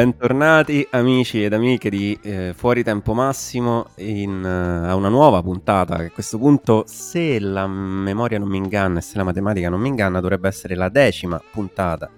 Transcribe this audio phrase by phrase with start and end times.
[0.00, 5.98] Bentornati amici ed amiche di eh, Fuori Tempo Massimo in, uh, a una nuova puntata
[5.98, 9.78] che a questo punto, se la memoria non mi inganna e se la matematica non
[9.78, 12.08] mi inganna, dovrebbe essere la decima puntata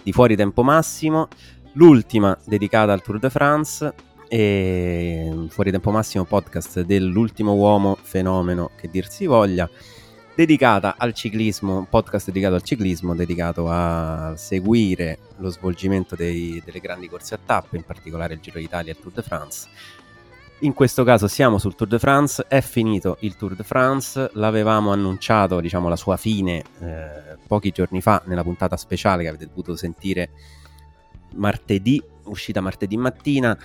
[0.00, 1.26] di Fuori Tempo Massimo,
[1.72, 3.94] l'ultima dedicata al Tour de France
[4.28, 9.68] e Fuori Tempo Massimo podcast dell'ultimo uomo fenomeno che dir si voglia
[10.34, 16.80] dedicata al ciclismo, un podcast dedicato al ciclismo, dedicato a seguire lo svolgimento dei, delle
[16.80, 19.68] grandi corse a tappe, in particolare il Giro d'Italia e il Tour de France.
[20.60, 24.92] In questo caso siamo sul Tour de France, è finito il Tour de France, l'avevamo
[24.92, 29.76] annunciato, diciamo, la sua fine eh, pochi giorni fa nella puntata speciale che avete potuto
[29.76, 30.30] sentire
[31.34, 33.56] martedì, uscita martedì mattina.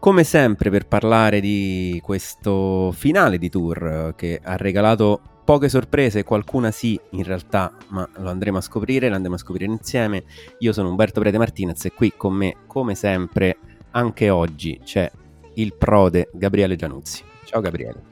[0.00, 6.70] Come sempre per parlare di questo finale di tour che ha regalato poche sorprese, qualcuna
[6.70, 10.24] sì in realtà, ma lo andremo a scoprire, lo andremo a scoprire insieme.
[10.58, 13.56] Io sono Umberto Prete Martinez e qui con me, come sempre,
[13.92, 15.10] anche oggi c'è
[15.54, 17.22] il prode Gabriele Gianuzzi.
[17.44, 18.02] Ciao Gabriele.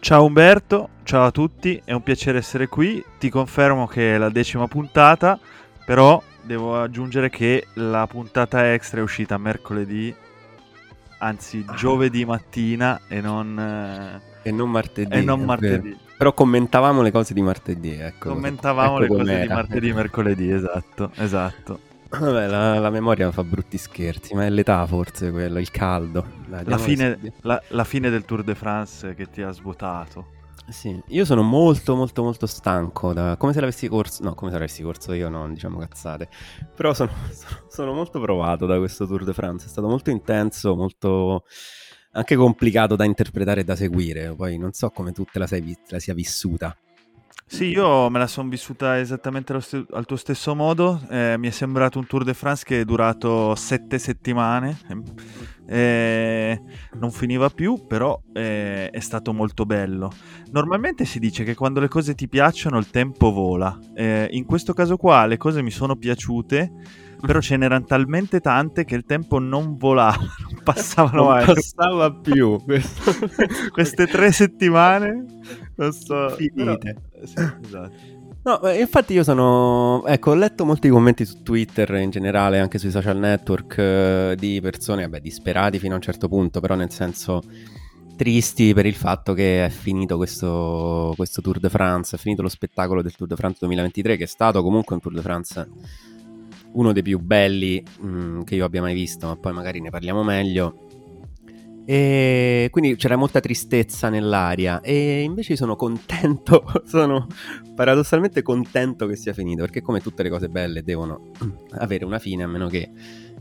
[0.00, 3.02] Ciao Umberto, ciao a tutti, è un piacere essere qui.
[3.18, 5.40] Ti confermo che è la decima puntata,
[5.86, 10.14] però devo aggiungere che la puntata extra è uscita mercoledì,
[11.20, 15.16] anzi giovedì mattina e non, e non martedì.
[15.16, 16.10] E non martedì.
[16.22, 18.28] Però commentavamo le cose di martedì, ecco.
[18.28, 21.80] Commentavamo ecco le cose di martedì e mercoledì, esatto, esatto.
[22.10, 26.24] Vabbè, la, la, memoria fa brutti scherzi, ma è l'età forse quello, il caldo.
[26.46, 30.26] Dai, la, fine, la, la, fine, del Tour de France che ti ha svuotato.
[30.68, 34.58] Sì, io sono molto molto molto stanco, da, come se l'avessi corso, no, come se
[34.58, 36.28] l'avessi corso io, no, diciamo cazzate.
[36.76, 40.76] Però sono, sono, sono molto provato da questo Tour de France, è stato molto intenso,
[40.76, 41.42] molto
[42.12, 44.34] anche complicato da interpretare e da seguire.
[44.34, 46.76] Poi non so come tu te la, sei, la sia vissuta.
[47.52, 51.02] Sì, io me la sono vissuta esattamente st- al tuo stesso modo.
[51.10, 54.78] Eh, mi è sembrato un Tour de France che è durato sette settimane.
[55.66, 56.60] Eh,
[56.94, 60.10] non finiva più, però eh, è stato molto bello.
[60.50, 63.78] Normalmente si dice che quando le cose ti piacciono il tempo vola.
[63.94, 66.72] Eh, in questo caso qua le cose mi sono piaciute
[67.24, 70.18] però ce n'erano talmente tante che il tempo non volava,
[70.50, 71.46] non passavano mai.
[71.46, 72.60] Non passava più.
[73.72, 75.24] Queste tre settimane
[75.76, 76.30] non so.
[76.30, 76.96] Finite.
[77.12, 77.34] Però, sì,
[77.64, 78.20] esatto.
[78.44, 80.04] No, infatti io sono...
[80.04, 84.60] Ecco, ho letto molti commenti su Twitter in generale, anche sui social network, eh, di
[84.60, 87.42] persone, vabbè, disperati fino a un certo punto, però nel senso
[88.16, 92.48] tristi per il fatto che è finito questo, questo Tour de France, è finito lo
[92.48, 95.68] spettacolo del Tour de France 2023, che è stato comunque un Tour de France
[96.72, 99.90] uno dei più belli mh, mm, che io abbia mai visto, ma poi magari ne
[99.90, 100.86] parliamo meglio.
[101.84, 107.26] E quindi c'era molta tristezza nell'aria e invece sono contento, sono
[107.74, 111.30] paradossalmente contento che sia finito, perché come tutte le cose belle devono
[111.78, 112.90] avere una fine, a meno che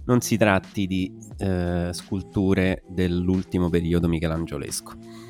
[0.05, 5.29] non si tratti di eh, sculture dell'ultimo periodo michelangiolesco.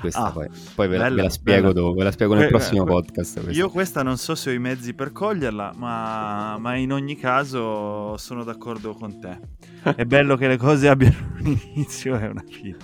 [0.00, 2.56] Questa ah, poi, poi ve, bella, ve, la spiego dopo, ve la spiego nel que-
[2.56, 3.40] prossimo que- podcast.
[3.40, 3.52] Questa.
[3.52, 8.16] Io questa non so se ho i mezzi per coglierla, ma, ma in ogni caso
[8.16, 9.38] sono d'accordo con te.
[9.94, 12.76] È bello che le cose abbiano un inizio e una fine.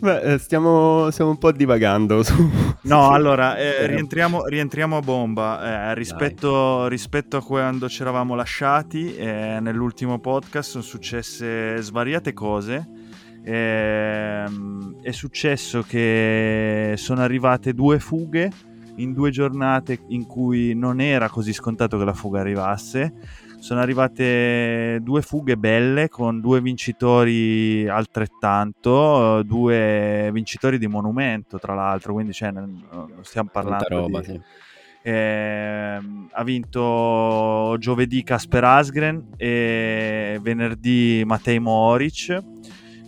[0.00, 2.22] Beh, eh, stiamo, stiamo, un po' divagando.
[2.22, 2.50] Su...
[2.82, 5.90] No, allora, eh, rientriamo, rientriamo, a bomba.
[5.90, 12.93] Eh, rispetto, rispetto, a quando ci eravamo lasciati, eh, nell'ultimo podcast sono successe svariate cose
[13.44, 18.50] ehm, è successo che sono arrivate due fughe
[18.96, 23.12] in due giornate in cui non era così scontato che la fuga arrivasse.
[23.58, 32.12] Sono arrivate due fughe belle con due vincitori altrettanto, due vincitori di monumento tra l'altro,
[32.12, 32.84] quindi cioè, non
[33.22, 34.26] stiamo parlando roba, di...
[34.26, 34.40] Sì.
[35.06, 36.00] Eh,
[36.30, 42.42] ha vinto giovedì Casper Asgren e venerdì Matej Moric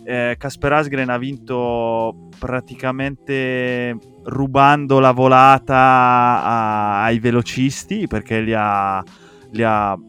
[0.09, 3.93] eh, Kasper Asgren ha vinto praticamente
[4.23, 9.03] rubando la volata a, ai velocisti perché li ha,
[9.51, 9.99] li ha,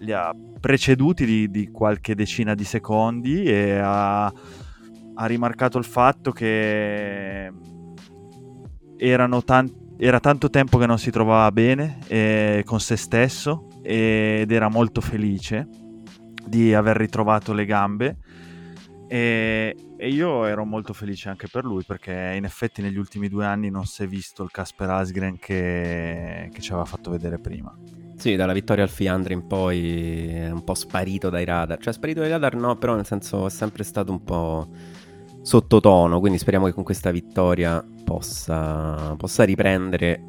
[0.00, 6.32] li ha preceduti di, di, qualche decina di secondi e ha, ha rimarcato il fatto
[6.32, 7.52] che
[9.44, 14.68] tan- era tanto tempo che non si trovava bene eh, con se stesso ed era
[14.68, 15.68] molto felice
[16.44, 18.16] di aver ritrovato le gambe
[19.14, 23.44] e, e, io ero molto felice anche per lui perché in effetti negli ultimi due
[23.44, 27.72] anni non si è visto il Casper Asgren che, che ci aveva fatto vedere prima.
[28.16, 31.78] Sì, dalla vittoria al Fiandre in poi è un po' sparito dai radar.
[31.78, 34.68] Cioè, sparito dai radar no, però nel senso è sempre stato un po'
[35.42, 40.24] sottotono, quindi speriamo che con questa vittoria possa, possa riprendere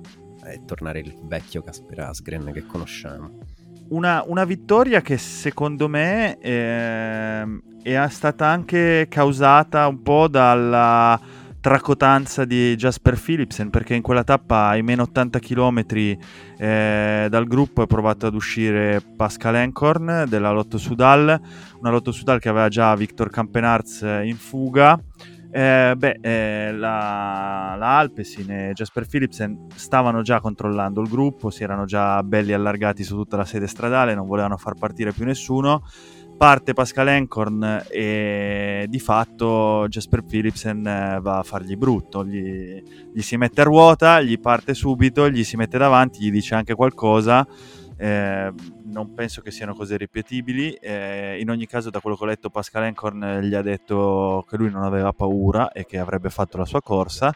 [0.45, 3.54] e tornare il vecchio Casper Asgren che conosciamo.
[3.89, 11.19] Una, una, vittoria che secondo me eh, è stata anche causata un po' dalla
[11.65, 15.83] tracotanza di Jasper Philipsen perché in quella tappa ai meno 80 km
[16.57, 21.39] eh, dal gruppo è provato ad uscire Pascal Encorn della Lotto Sudal,
[21.79, 24.99] una Lotto Sudal che aveva già Victor Campenarz in fuga.
[25.55, 31.63] Eh, beh, eh, la, la, Alpecin e Jasper Philipsen stavano già controllando il gruppo, si
[31.63, 35.81] erano già belli allargati su tutta la sede stradale, non volevano far partire più nessuno
[36.37, 43.21] parte Pascal Encorn e di fatto Jasper Philipsen eh, va a fargli brutto, gli, gli,
[43.21, 47.47] si mette a ruota, gli parte subito, gli si mette davanti, gli dice anche qualcosa.
[47.97, 48.51] Eh,
[48.85, 50.73] non penso che siano cose ripetibili.
[50.73, 54.57] Eh, in ogni caso, da quello che ho letto, Pascal Encorn gli ha detto che
[54.57, 57.33] lui non aveva paura e che avrebbe fatto la sua corsa.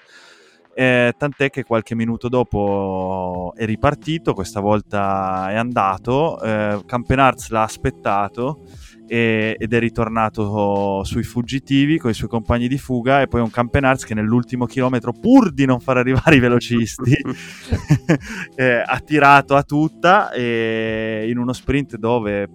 [0.74, 7.64] Eh, tant'è che qualche minuto dopo è ripartito, questa volta è andato, eh, Campenarz l'ha
[7.64, 8.62] aspettato
[9.10, 13.50] e, ed è ritornato sui fuggitivi con i suoi compagni di fuga e poi un
[13.50, 17.16] Campenarz che nell'ultimo chilometro pur di non far arrivare i velocisti
[18.56, 22.48] eh, ha tirato a tutta e in uno sprint dove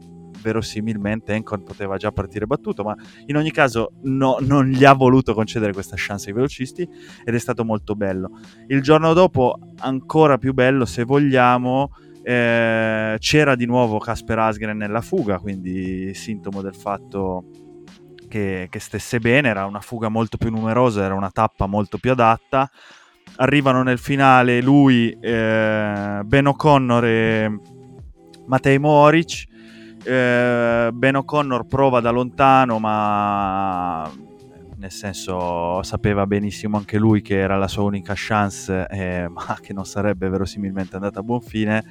[0.44, 2.94] verosimilmente Encon poteva già partire battuto, ma
[3.26, 6.86] in ogni caso no, non gli ha voluto concedere questa chance ai velocisti
[7.24, 8.38] ed è stato molto bello.
[8.66, 11.92] Il giorno dopo, ancora più bello se vogliamo,
[12.24, 17.44] eh, c'era di nuovo Casper Asgren nella fuga, quindi sintomo del fatto
[18.28, 22.10] che, che, stesse bene, era una fuga molto più numerosa, era una tappa molto più
[22.10, 22.68] adatta.
[23.36, 27.58] Arrivano nel finale lui, eh, Ben O'Connor e
[28.46, 29.44] Matej Moric.
[30.02, 34.10] Eh, ben O'Connor prova da lontano, ma
[34.84, 39.72] nel senso sapeva benissimo anche lui che era la sua unica chance, eh, ma che
[39.72, 41.82] non sarebbe verosimilmente andata a buon fine.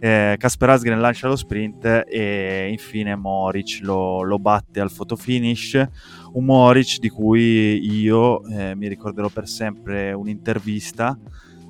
[0.00, 5.88] Eh, Kasper Asgren lancia lo sprint e infine Moric lo, lo batte al fotofinish.
[6.32, 11.16] Un Moric di cui io eh, mi ricorderò per sempre un'intervista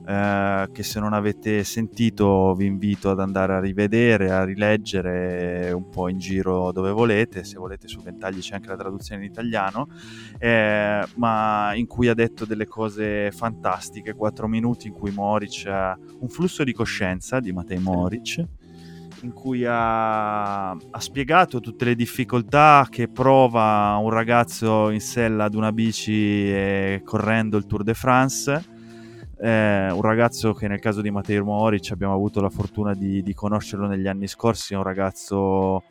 [0.07, 5.89] eh, che se non avete sentito vi invito ad andare a rivedere, a rileggere un
[5.89, 9.89] po' in giro dove volete, se volete su Ventagli c'è anche la traduzione in italiano,
[10.39, 15.99] eh, ma in cui ha detto delle cose fantastiche, quattro minuti in cui Moric ha
[16.21, 18.45] un flusso di coscienza di Matei Moric
[19.23, 25.55] in cui ha, ha, spiegato tutte le difficoltà che prova un ragazzo in sella ad
[25.55, 28.70] una bici e correndo il Tour de France
[29.43, 33.35] eh, un ragazzo che nel caso di Matteo Moric abbiamo avuto la fortuna di, di
[33.35, 35.85] conoscerlo negli anni scorsi, è un ragazzo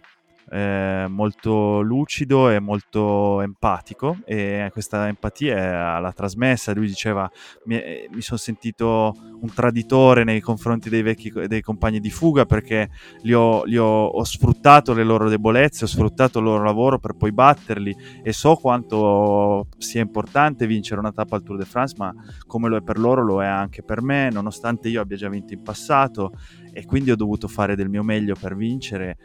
[0.51, 4.17] eh, molto lucido e molto empatico.
[4.25, 6.73] E questa empatia l'ha trasmessa.
[6.73, 7.29] Lui diceva:
[7.65, 7.79] Mi,
[8.11, 12.89] mi sono sentito un traditore nei confronti dei vecchi dei compagni di fuga perché
[13.21, 17.13] li ho, li ho, ho sfruttato le loro debolezze, ho sfruttato il loro lavoro per
[17.13, 17.95] poi batterli.
[18.23, 22.13] E so quanto sia importante vincere una tappa al Tour de France, ma
[22.45, 25.53] come lo è per loro, lo è anche per me, nonostante io abbia già vinto
[25.53, 26.31] in passato.
[26.71, 29.17] E quindi ho dovuto fare del mio meglio per vincere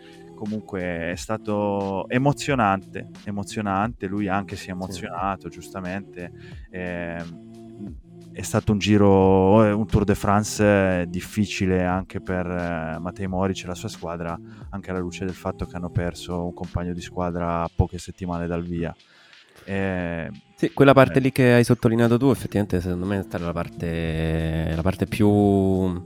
[0.45, 5.55] comunque è stato emozionante, emozionante, lui anche si è emozionato sì.
[5.55, 6.31] giustamente.
[6.71, 7.25] Eh,
[8.33, 13.63] è stato un giro, eh, un Tour de France difficile anche per eh, Matteo Moric
[13.63, 14.39] e la sua squadra,
[14.71, 18.63] anche alla luce del fatto che hanno perso un compagno di squadra poche settimane dal
[18.63, 18.95] via.
[19.65, 23.45] Eh, sì, quella parte eh, lì che hai sottolineato tu, effettivamente, secondo me è stata
[23.45, 26.03] la parte, la parte più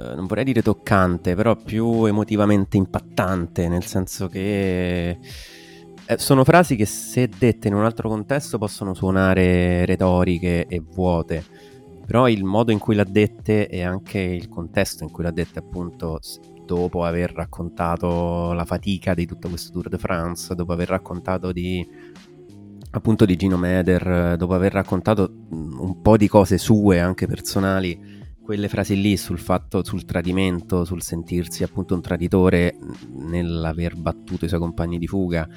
[0.00, 6.76] eh, non vorrei dire toccante, però più emotivamente impattante, nel senso che eh, sono frasi
[6.76, 11.44] che se dette in un altro contesto possono suonare retoriche e vuote,
[12.06, 15.58] però il modo in cui l'ha dette e anche il contesto in cui l'ha dette
[15.58, 16.18] appunto
[16.64, 21.86] dopo aver raccontato la fatica di tutto questo Tour de France, dopo aver raccontato di
[22.92, 28.09] appunto di Gino Meder, dopo aver raccontato un po' di cose sue anche personali
[28.50, 32.76] quelle frasi lì sul fatto, sul tradimento, sul sentirsi appunto un traditore
[33.12, 35.48] nell'aver battuto i suoi compagni di fuga,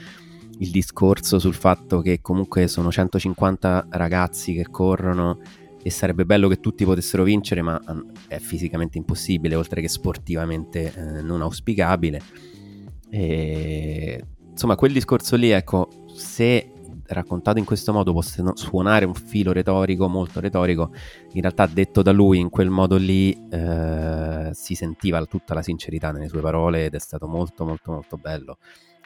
[0.60, 5.40] il discorso sul fatto che comunque sono 150 ragazzi che corrono
[5.82, 7.82] e sarebbe bello che tutti potessero vincere, ma
[8.28, 12.22] è fisicamente impossibile, oltre che sportivamente eh, non auspicabile.
[13.10, 16.73] E, insomma, quel discorso lì, ecco, se
[17.13, 20.91] raccontato in questo modo possa suonare un filo retorico, molto retorico,
[21.34, 26.12] in realtà detto da lui in quel modo lì eh, si sentiva tutta la sincerità
[26.12, 28.58] nelle sue parole ed è stato molto molto molto bello.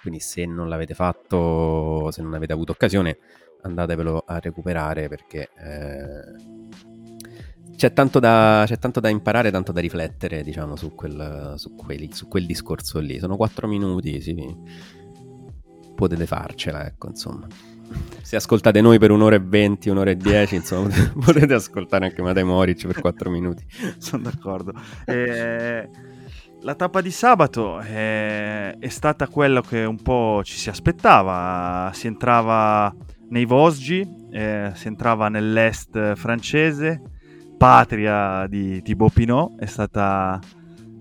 [0.01, 3.17] Quindi se non l'avete fatto, se non avete avuto occasione,
[3.61, 6.67] andatevelo a recuperare perché eh,
[7.75, 12.09] c'è, tanto da, c'è tanto da imparare, tanto da riflettere, diciamo, su quel, su, quelli,
[12.11, 13.19] su quel discorso lì.
[13.19, 14.55] Sono quattro minuti, sì.
[15.93, 17.47] Potete farcela, ecco, insomma.
[18.21, 20.89] Se ascoltate noi per un'ora e venti, un'ora e dieci, insomma,
[21.23, 23.65] potete ascoltare anche Matei Moric per quattro minuti.
[23.97, 24.73] Sono d'accordo.
[25.05, 25.89] Eh,
[26.61, 31.89] la tappa di sabato è, è, stata quello che un po' ci si aspettava.
[31.93, 32.93] Si entrava
[33.29, 37.01] nei Vosgi, eh, si entrava nell'est francese,
[37.57, 40.39] patria di Thibaut Pinot, è stata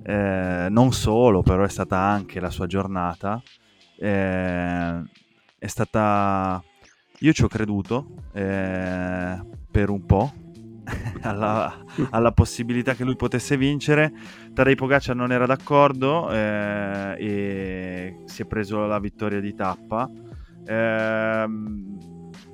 [0.05, 3.43] eh, non solo, però è stata anche la sua giornata.
[3.99, 5.03] Eh,
[5.59, 6.63] è stata...
[7.21, 10.33] Io ci ho creduto eh, per un po',
[11.23, 11.75] alla,
[12.11, 14.13] alla, possibilità che lui potesse vincere.
[14.53, 20.11] Tadej Pogacar non era d'accordo eh, e si è preso la vittoria di tappa.
[20.65, 21.47] Eh,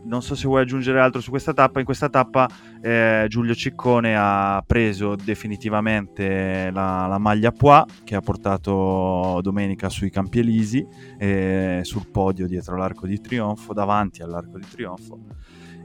[0.04, 1.78] non so se vuoi aggiungere altro su questa tappa.
[1.78, 2.48] In questa tappa
[2.80, 10.10] eh, Giulio Ciccone ha preso definitivamente la, la, maglia Poix che ha portato domenica sui
[10.10, 10.86] Campi Elisi,
[11.18, 15.18] eh, sul podio dietro l'Arco di Trionfo, davanti all'Arco di Trionfo.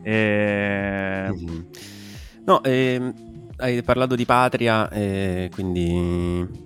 [0.02, 1.34] E...
[2.46, 3.14] No, eh,
[3.58, 6.66] hai parlato di patria, eh, quindi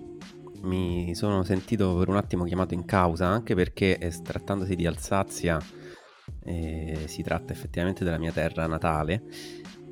[0.64, 5.60] mi sono sentito per un attimo chiamato in causa, anche perché eh, trattandosi di Alsazia
[6.44, 9.24] eh, si tratta effettivamente della mia terra natale.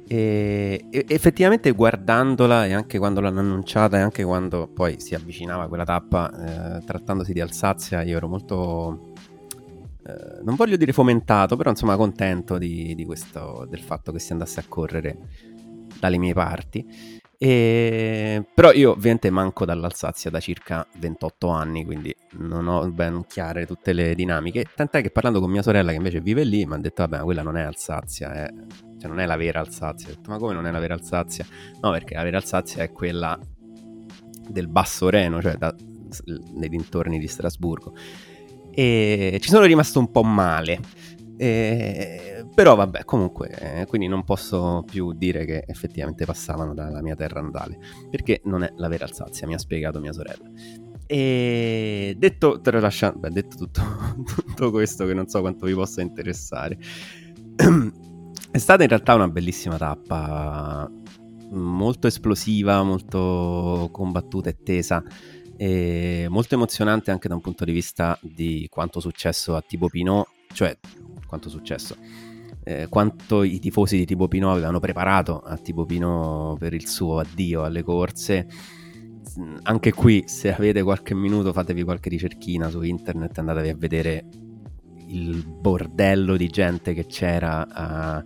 [0.08, 5.86] E, effettivamente guardandola e anche quando l'hanno annunciata e anche quando poi si avvicinava quella
[5.86, 9.14] tappa, eh, trattandosi di Alsazia, io ero molto,
[10.04, 14.32] eh, non voglio dire fomentato, però insomma contento di, di questo, del fatto che si
[14.32, 15.18] andasse a correre
[16.00, 17.19] dalle mie parti.
[17.42, 18.46] E...
[18.54, 23.94] Però io ovviamente manco dall'Alsazia da circa 28 anni, quindi non ho ben chiare tutte
[23.94, 24.66] le dinamiche.
[24.76, 27.42] Tant'è che parlando con mia sorella che invece vive lì, mi ha detto, vabbè, quella
[27.42, 28.54] non è Alsazia, è...
[29.00, 30.10] cioè non è la vera Alsazia.
[30.10, 31.46] Ho detto, ma come non è la vera Alsazia?
[31.82, 33.40] No, perché la vera Alsazia è quella
[34.50, 35.74] del Basso Reno, cioè da...
[36.56, 37.96] nei dintorni di Strasburgo.
[38.72, 40.80] E ci sono rimasto un po' male
[41.42, 47.16] e, però vabbè, comunque, eh, quindi non posso più dire che effettivamente passavano dalla mia
[47.16, 47.80] terra natale,
[48.10, 50.50] perché non è la vera Alsazia, mi ha spiegato mia sorella.
[51.08, 53.82] E detto, tralasciando, beh, detto tutto,
[54.36, 56.78] tutto questo che non so quanto vi possa interessare,
[58.52, 60.92] è stata in realtà una bellissima tappa,
[61.52, 65.02] molto esplosiva, molto combattuta e tesa.
[66.30, 70.78] Molto emozionante anche da un punto di vista di quanto successo a Tipo Pinot, cioè
[71.30, 71.96] quanto successo.
[72.64, 77.20] Eh, quanto i tifosi di Tipo Pino avevano preparato a Tipo Pino per il suo
[77.20, 78.48] addio alle corse.
[79.64, 84.26] Anche qui, se avete qualche minuto, fatevi qualche ricerchina su internet, andatevi a vedere
[85.08, 88.24] il bordello di gente che c'era a,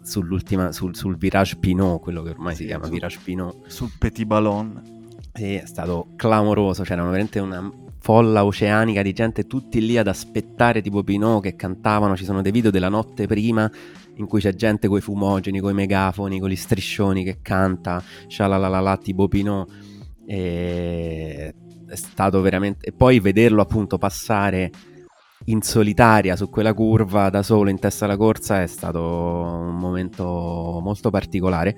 [0.00, 3.66] sull'ultima, sul, sul, Virage Pinot, quello che ormai sì, si chiama su, Virage Pinot.
[3.66, 4.96] Sul Petit Ballon.
[5.34, 7.70] Sì, è stato clamoroso, c'erano veramente una
[8.08, 12.52] folla oceanica di gente tutti lì ad aspettare tipo Pinot che cantavano, ci sono dei
[12.52, 13.70] video della notte prima
[14.14, 19.28] in cui c'è gente coi fumogeni, coi megafoni, con gli striscioni che canta, scialalalala tipo
[19.28, 19.70] Pinot
[20.26, 21.54] e
[21.86, 24.70] è stato veramente e poi vederlo appunto passare
[25.44, 30.80] in solitaria su quella curva da solo in testa alla corsa è stato un momento
[30.82, 31.76] molto particolare.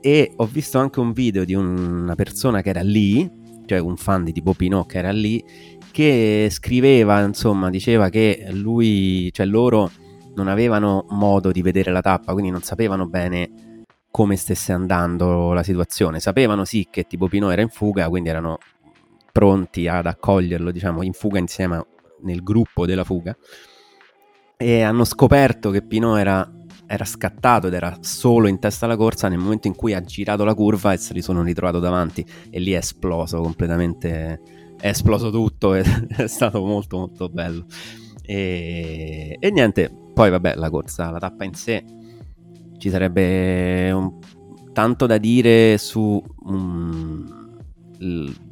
[0.00, 4.24] E ho visto anche un video di una persona che era lì cioè un fan
[4.24, 5.44] di tipo Pinot che era lì,
[5.92, 9.90] che scriveva, insomma, diceva che lui, cioè loro
[10.34, 15.62] non avevano modo di vedere la tappa, quindi non sapevano bene come stesse andando la
[15.62, 16.18] situazione.
[16.18, 18.58] Sapevano sì che tipo Pinot era in fuga, quindi erano
[19.30, 21.84] pronti ad accoglierlo, diciamo, in fuga insieme
[22.22, 23.36] nel gruppo della fuga.
[24.56, 26.50] E hanno scoperto che Pinot era
[26.90, 30.42] era scattato ed era solo in testa alla corsa nel momento in cui ha girato
[30.42, 32.24] la curva e se li sono ritrovato davanti.
[32.48, 34.40] E lì è esploso completamente,
[34.80, 35.82] è esploso tutto, è,
[36.16, 37.66] è stato molto molto bello.
[38.22, 41.84] E, e, niente, poi vabbè la corsa, la tappa in sé,
[42.78, 44.18] ci sarebbe un,
[44.72, 47.58] tanto da dire su, um,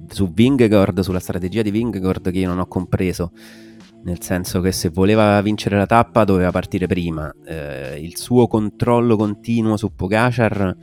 [0.09, 3.33] su Vingegaard, sulla strategia di Vingegaard che io non ho compreso
[4.05, 7.33] nel senso che se voleva vincere la tappa doveva partire prima.
[7.45, 10.77] Eh, il suo controllo continuo su Pogacar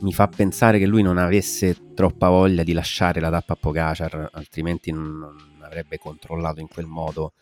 [0.00, 4.30] mi fa pensare che lui non avesse troppa voglia di lasciare la tappa a Pogacar,
[4.32, 7.34] altrimenti non, avrebbe controllato in quel modo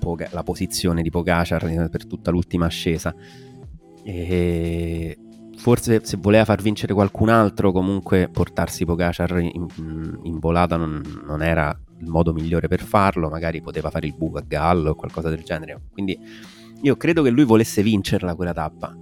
[0.00, 3.14] Poga- la posizione di Pogacar per tutta l'ultima ascesa.
[4.02, 5.18] E
[5.56, 9.66] forse se voleva far vincere qualcun altro, comunque portarsi Pogacar in,
[10.24, 14.38] in volata non, non era il modo migliore per farlo, magari poteva fare il buco
[14.38, 15.80] a gallo o qualcosa del genere.
[15.92, 16.18] Quindi
[16.82, 18.94] io credo che lui volesse vincerla quella tappa.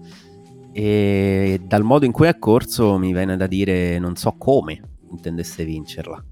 [0.74, 4.80] e dal modo in cui è corso mi viene da dire non so come
[5.10, 6.24] intendesse vincerla.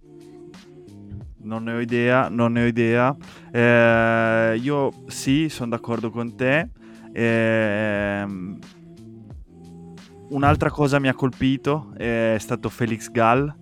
[1.42, 3.16] Non ne ho idea, non ne ho idea.
[3.50, 6.68] Eh, io sì, sono d'accordo con te.
[7.12, 8.26] Eh,
[10.28, 13.59] un'altra cosa mi ha colpito è stato Felix Gall.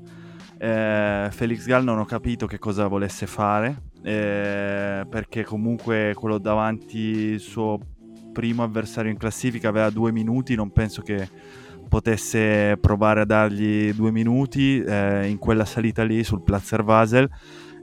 [0.58, 6.98] Eh, Felix Gall non ho capito che cosa volesse fare, eh, perché comunque quello davanti,
[6.98, 7.78] il suo
[8.32, 11.28] primo avversario in classifica, aveva due minuti, non penso che
[11.88, 17.28] potesse provare a dargli due minuti eh, in quella salita lì sul Platzer Basel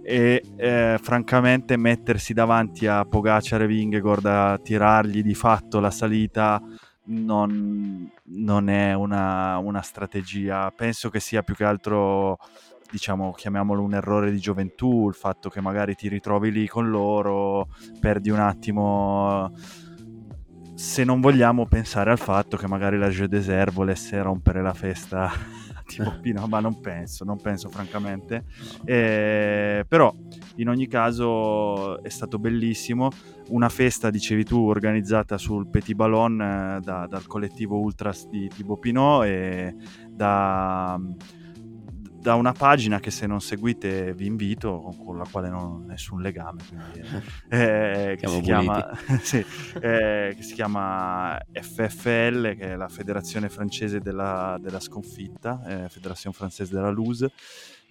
[0.04, 6.62] e eh, francamente mettersi davanti a Pogacar e Vingegaard a tirargli di fatto la salita
[7.06, 10.72] non, non è una, una, strategia.
[10.76, 12.38] Penso che sia più che altro
[12.90, 17.68] diciamo chiamiamolo un errore di gioventù il fatto che magari ti ritrovi lì con loro
[18.00, 19.52] perdi un attimo
[20.76, 25.32] se non vogliamo pensare al fatto che magari la Jeu Desert volesse rompere la festa
[25.88, 28.46] tipo Pino, ma non penso, non penso francamente.
[28.84, 30.14] Eh, però
[30.56, 33.10] in ogni caso è stato bellissimo.
[33.50, 38.80] Una festa, dicevi tu, organizzata sul Petit Ballon eh, da, dal collettivo Ultras di Thibaut
[38.80, 39.76] Pinot e
[40.10, 41.00] da
[42.26, 46.24] da una pagina che se non seguite vi invito, con la quale non ho nessun
[46.24, 47.08] legame, quindi,
[47.50, 49.46] eh, che, si chiama, sì,
[49.80, 56.36] eh, che, si chiama, FFL, che è la Federazione Francese della, della Sconfitta, eh, Federazione
[56.36, 57.32] Francese della Lose,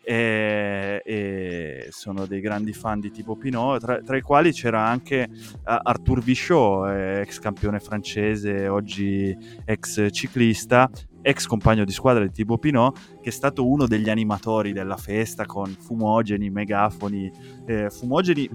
[0.02, 5.28] e, e, sono dei grandi fan di tipo Pinot, tra, tra i quali c'era anche
[5.30, 10.90] uh, Arthur Vichot, eh, ex campione francese, oggi ex ciclista,
[11.26, 15.46] ex compagno di squadra di Thibaut Pinot, che è stato uno degli animatori della festa
[15.46, 17.32] con fumogeni, megafoni,
[17.64, 18.46] eh, fumogeni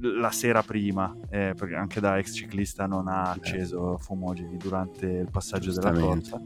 [0.00, 5.28] la sera prima, eh, perché anche da ex ciclista non ha acceso fumogeni durante il
[5.30, 6.40] passaggio della corsa.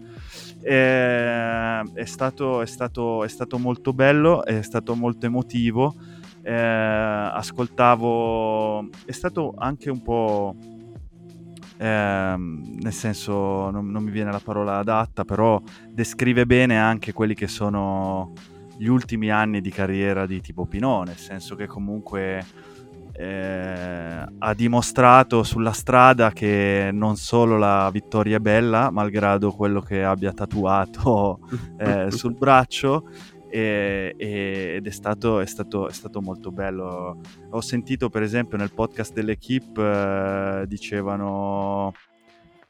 [0.61, 5.94] Eh, è, stato, è, stato, è stato molto bello, è stato molto emotivo.
[6.42, 10.57] Eh, ascoltavo, è stato anche un po'
[11.85, 17.35] eh, nel senso non, non, mi viene la parola adatta, però descrive bene anche quelli
[17.35, 18.33] che sono
[18.79, 22.42] gli ultimi anni di carriera di tipo Pinot, nel senso che comunque
[23.12, 30.03] eh, ha dimostrato sulla strada che non solo la vittoria è bella, malgrado quello che
[30.03, 31.40] abbia tatuato
[31.77, 33.11] eh, sul braccio,
[33.55, 37.21] e, e, ed è stato, è, stato, è stato, molto bello.
[37.51, 41.93] Ho sentito per esempio nel podcast dell'equipe eh, dicevano,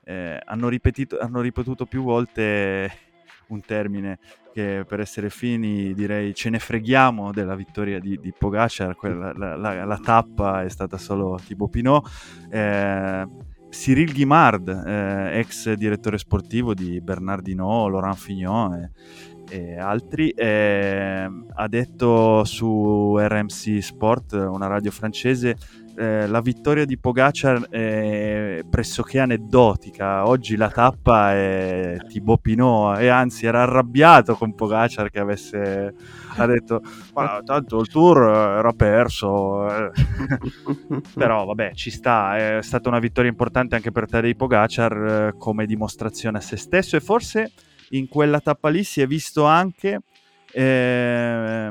[0.05, 2.93] eh, hanno, ripetito, hanno ripetuto più volte
[3.47, 4.19] un termine
[4.53, 9.57] che per essere fini direi ce ne freghiamo della vittoria di, di Pogacar, quella, la,
[9.57, 12.11] la, la, tappa è stata solo tipo Pinot.
[12.51, 13.27] Eh,
[13.75, 18.93] Cyril Guimard, eh, ex direttore sportivo di Bernardino, Laurent Fignon, eh,
[19.49, 25.57] e altri, eh, ha detto su RMC Sport, una radio francese,
[25.97, 30.27] eh, la vittoria di Pogacar è pressoché aneddotica.
[30.27, 35.95] Oggi la tappa è Thibaut Pinot e anzi era arrabbiato con Pogacar che avesse
[36.37, 36.83] ha detto
[37.15, 38.19] ma tanto il tour
[38.59, 39.91] era perso eh.
[41.15, 45.65] però vabbè ci sta è stata una vittoria importante anche per Tadej Pogacar eh, come
[45.65, 47.53] dimostrazione a se stesso e forse
[47.91, 50.01] in quella tappa lì si è visto anche
[50.53, 51.69] eh,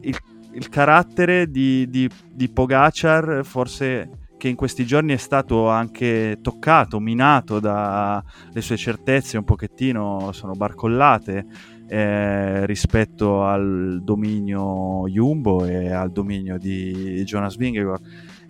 [0.00, 0.16] il,
[0.52, 6.98] il, carattere di, di, di Pogacar, forse che in questi giorni è stato anche toccato,
[6.98, 8.22] minato dalle
[8.58, 11.46] sue certezze un pochettino, sono barcollate
[11.86, 18.02] eh, rispetto al dominio Jumbo e al dominio di Jonas Vingegaard.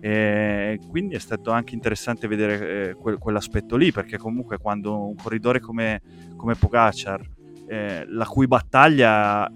[0.05, 5.15] E quindi è stato anche interessante vedere eh, que- quell'aspetto lì, perché comunque quando un
[5.15, 6.01] corridore come,
[6.35, 7.25] come Pogacar,
[7.67, 9.49] eh, la cui battaglia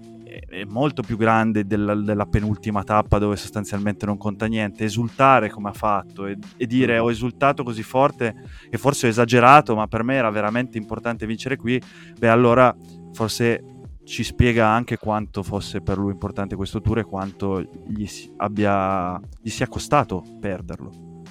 [0.48, 5.68] è molto più grande della, della, penultima tappa dove sostanzialmente non conta niente, esultare come
[5.68, 8.34] ha fatto e, e, dire ho esultato così forte
[8.70, 11.78] e forse ho esagerato, ma per me era veramente importante vincere qui,
[12.18, 12.74] beh allora
[13.12, 13.62] forse
[14.08, 19.20] ci spiega anche quanto fosse per lui importante questo tour e quanto gli, si, abbia,
[19.40, 21.22] gli sia costato perderlo.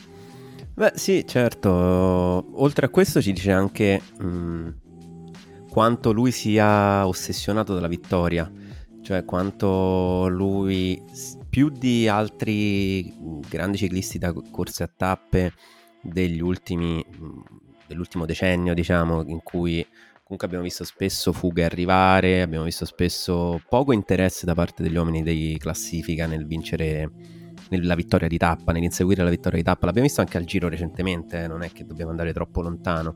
[0.76, 4.70] Beh sì, certo, oltre a questo ci dice anche mh, mm,
[5.72, 8.50] quanto lui sia ossessionato dalla vittoria,
[9.02, 11.02] cioè quanto lui,
[11.50, 13.12] più di altri
[13.50, 15.52] grandi ciclisti da corse a tappe
[16.00, 17.40] degli ultimi, mm,
[17.88, 19.84] dell'ultimo decennio, diciamo, in cui
[20.28, 25.24] comunque abbiamo visto spesso fughe arrivare, abbiamo visto spesso poco interesse da parte degli uomini
[25.24, 27.10] di classifica nel vincere
[27.70, 29.86] nella vittoria di tappa, nell'inseguire la vittoria di tappa.
[29.86, 33.16] L'abbiamo visto anche al giro recentemente, eh, non è che dobbiamo andare troppo lontano.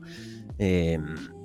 [0.56, 1.40] E, ehm,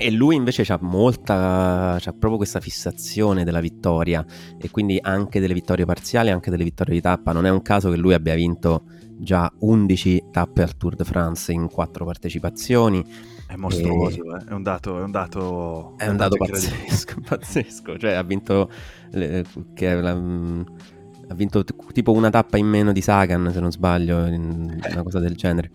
[0.00, 4.24] E lui invece ha molta, c'ha proprio questa fissazione della vittoria
[4.56, 7.32] e quindi anche delle vittorie parziali, anche delle vittorie di tappa.
[7.32, 8.84] Non è un caso che lui abbia vinto
[9.18, 13.04] già 11 tappe al Tour de France in quattro partecipazioni.
[13.48, 14.36] È mostruoso, e...
[14.36, 14.50] eh?
[14.50, 17.98] è un dato, è un dato, è un dato, pazzesco, pazzesco.
[17.98, 18.70] Cioè ha vinto,
[19.12, 19.42] le,
[19.74, 25.18] la, ha vinto tipo una tappa in meno di Sagan, se non sbaglio, una cosa
[25.18, 25.70] del genere.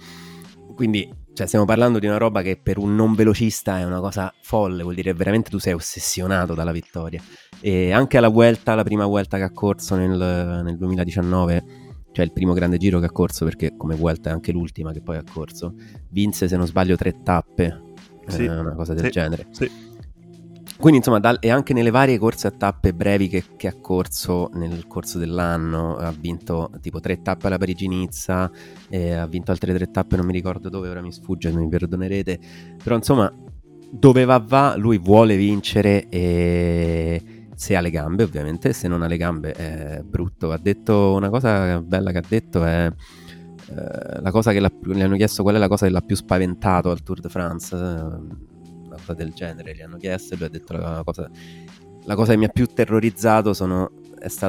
[0.75, 4.31] Quindi cioè, stiamo parlando di una roba che per un non velocista è una cosa
[4.41, 7.21] folle, vuol dire veramente tu sei ossessionato dalla vittoria.
[7.59, 11.63] E anche alla Vuelta, la prima Vuelta che ha corso nel, nel 2019,
[12.13, 15.01] cioè il primo grande giro che ha corso, perché come Vuelta è anche l'ultima che
[15.01, 15.73] poi ha corso,
[16.09, 17.81] vinse se non sbaglio tre tappe,
[18.27, 18.45] sì.
[18.45, 19.11] eh, una cosa del sì.
[19.11, 19.47] genere.
[19.49, 19.91] Sì.
[20.77, 24.49] Quindi insomma, dal, e anche nelle varie corse a tappe brevi che, che, ha corso
[24.53, 28.51] nel corso dell'anno, ha vinto tipo tre tappe alla Parigi-Nizza,
[29.17, 32.39] ha vinto altre tre tappe, non mi ricordo dove, ora mi sfugge, mi perdonerete,
[32.83, 33.31] però insomma,
[33.89, 37.32] dove va va, lui vuole vincere e
[37.63, 40.51] se ha le gambe ovviamente, se non ha le gambe è brutto.
[40.51, 42.91] Ha detto una cosa bella che ha detto è...
[43.69, 46.91] Eh, la cosa che gli hanno chiesto qual è la cosa che l'ha più spaventato
[46.91, 47.75] al Tour de France
[49.03, 51.29] cosa del genere, gli hanno chiesto e lui ha detto la cosa,
[52.05, 53.91] la cosa che mi ha più terrorizzato sono,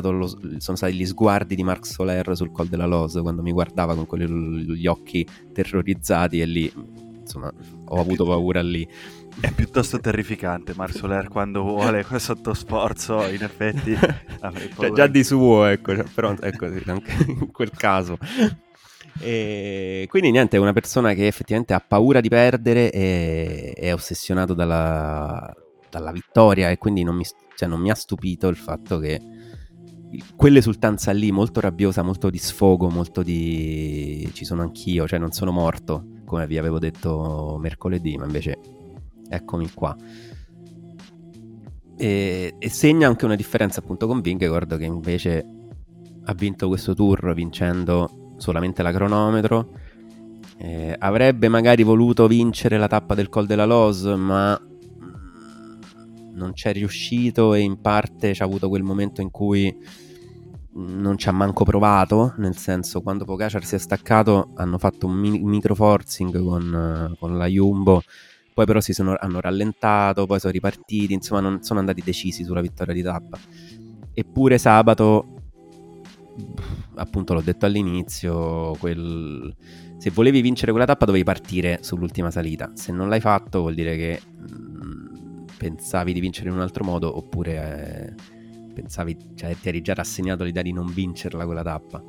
[0.02, 0.26] lo,
[0.58, 4.06] sono stati gli sguardi di Marc Soler sul Col della Loz quando mi guardava con
[4.06, 6.72] quelli, gli occhi terrorizzati e lì
[7.20, 7.52] insomma
[7.86, 8.86] ho avuto paura lì.
[9.40, 13.96] È piuttosto terrificante Marc Soler quando vuole sotto sforzo, in effetti.
[14.76, 18.18] cioè, già di suo, ecco, cioè, però ecco, anche in quel caso.
[19.20, 24.54] E quindi niente, è una persona che effettivamente ha paura di perdere e è ossessionato
[24.54, 25.52] dalla,
[25.90, 29.20] dalla vittoria e quindi non mi, cioè non mi, ha stupito il fatto che
[30.36, 35.52] quell'esultanza lì molto rabbiosa, molto di sfogo, molto di ci sono anch'io, cioè non sono
[35.52, 38.58] morto come vi avevo detto mercoledì, ma invece
[39.34, 39.96] eccomi qua.
[41.96, 45.46] E, e segna anche una differenza appunto con Vingegaard che invece
[46.24, 49.70] ha vinto questo tour vincendo solamente la cronometro.
[50.56, 56.72] Eh, avrebbe magari voluto vincere la tappa del Col della Los, ma mm, non c'è
[56.72, 59.76] riuscito e in parte c'è avuto quel momento in cui
[60.76, 65.14] non ci ha manco provato, nel senso quando Pogacar si è staccato hanno fatto un
[65.14, 68.02] micro forcing con, con la Jumbo,
[68.54, 72.60] poi però si sono, hanno rallentato, poi sono ripartiti, insomma non sono andati decisi sulla
[72.60, 73.38] vittoria di tappa.
[74.14, 75.34] Eppure sabato
[76.94, 79.54] appunto l'ho detto all'inizio, quel...
[79.98, 83.96] se volevi vincere quella tappa dovevi partire sull'ultima salita, se non l'hai fatto vuol dire
[83.96, 89.68] che mh, mm, pensavi di vincere in un altro modo oppure eh, pensavi, cioè ti
[89.68, 92.02] eri già rassegnato l'idea di non vincerla quella tappa.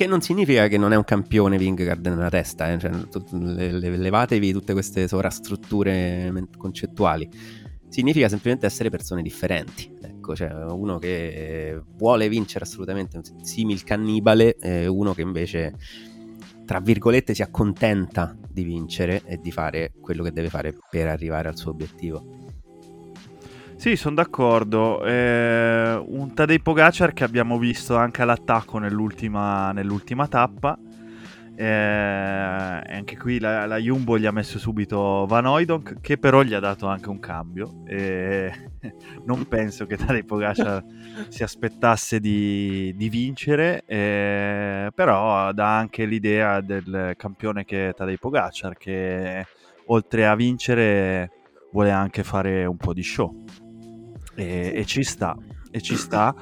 [0.00, 2.78] Che non significa che non è un campione Vingegaard nella testa, eh?
[2.78, 2.90] cioè,
[3.32, 7.28] le, le, levatevi tutte queste sovrastrutture concettuali
[7.86, 9.94] significa semplicemente essere persone differenti.
[10.00, 15.74] Ecco, cioè uno che vuole vincere assolutamente un simil cannibale e uno che invece,
[16.64, 21.48] tra virgolette, si accontenta di vincere e di fare quello che deve fare per arrivare
[21.48, 22.39] al suo obiettivo.
[23.80, 25.02] Sì, sono d'accordo.
[25.06, 30.78] Eh, un Tadej Pogacar che abbiamo visto anche all'attacco nell'ultima, nell'ultima tappa
[31.60, 36.54] eh, anche qui la, la, Jumbo gli ha messo subito Van Oydonk, che però gli
[36.54, 37.82] ha dato anche un cambio.
[37.86, 38.50] Eh,
[39.24, 40.82] non penso che Tadej Pogacar
[41.28, 48.18] si aspettasse di, di vincere, eh, però dà anche l'idea del campione che è Tadej
[48.18, 49.46] Pogacar, che
[49.86, 51.30] oltre a vincere
[51.72, 53.39] vuole anche fare un po' di show.
[54.40, 55.36] E, e ci sta,
[55.70, 56.34] e ci sta.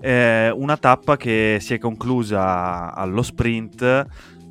[0.00, 4.06] Eh, una tappa che si è conclusa allo sprint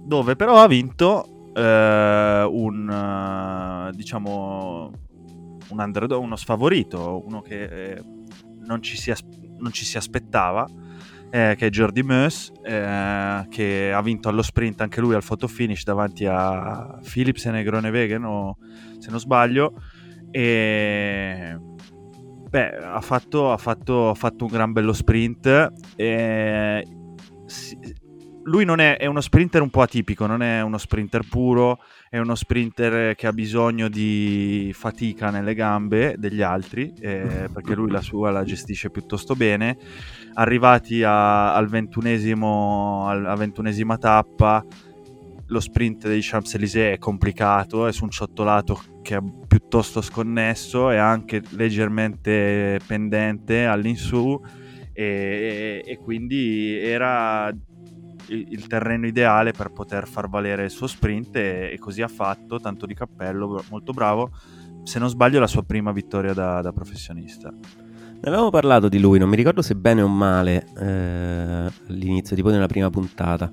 [0.05, 4.91] dove però ha vinto eh, un, uh, diciamo,
[5.69, 8.03] un underdog, uno sfavorito, uno che eh,
[8.65, 9.25] non, ci si as-
[9.59, 10.67] non, ci si aspettava,
[11.29, 15.47] eh, che è Jordi Meus, eh, che ha vinto allo sprint anche lui al photo
[15.47, 18.53] finish davanti a Philips e Negrone Vegan,
[18.99, 19.81] se non sbaglio,
[20.31, 21.57] e...
[22.55, 25.73] Beh, ha fatto, ha, fatto, ha fatto, un gran bello sprint.
[25.97, 26.87] E
[28.43, 32.17] lui non è, è, uno sprinter un po' atipico, non è uno sprinter puro, è
[32.17, 37.99] uno sprinter che ha bisogno di fatica nelle gambe degli altri, eh, perché lui la
[37.99, 39.77] sua la gestisce piuttosto bene.
[40.35, 44.65] Arrivati a, al ventunesimo, al, a ventunesima tappa,
[45.55, 50.97] lo sprint dei Champs-Élysées è complicato, è su un ciottolato che è piuttosto sconnesso, è
[50.97, 54.39] anche leggermente pendente all'insù
[54.91, 57.53] e, e quindi era
[58.27, 62.59] il terreno ideale per poter far valere il suo sprint e, e, così ha fatto,
[62.59, 64.31] tanto di cappello, molto bravo.
[64.83, 67.49] se non sbaglio, la sua prima vittoria da, da professionista.
[67.49, 72.49] Ne avevamo parlato di lui, non mi ricordo se bene o male eh, all'inizio, tipo
[72.49, 73.51] nella prima puntata.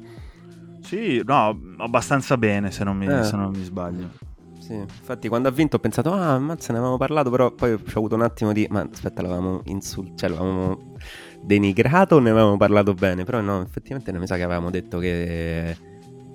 [0.92, 3.24] Sì, no, abbastanza bene se non mi, eh.
[3.24, 4.10] se non mi sbaglio.
[4.58, 7.80] Sì, infatti quando ha vinto ho pensato, ah, mazza, ne avevamo parlato, però poi ho
[7.94, 10.96] avuto un attimo di, ma aspetta, l'avevamo insultato, cioè l'avevamo
[11.40, 13.24] denigrato o ne avevamo parlato bene?
[13.24, 15.78] Però no, effettivamente non mi sa che avevamo detto che,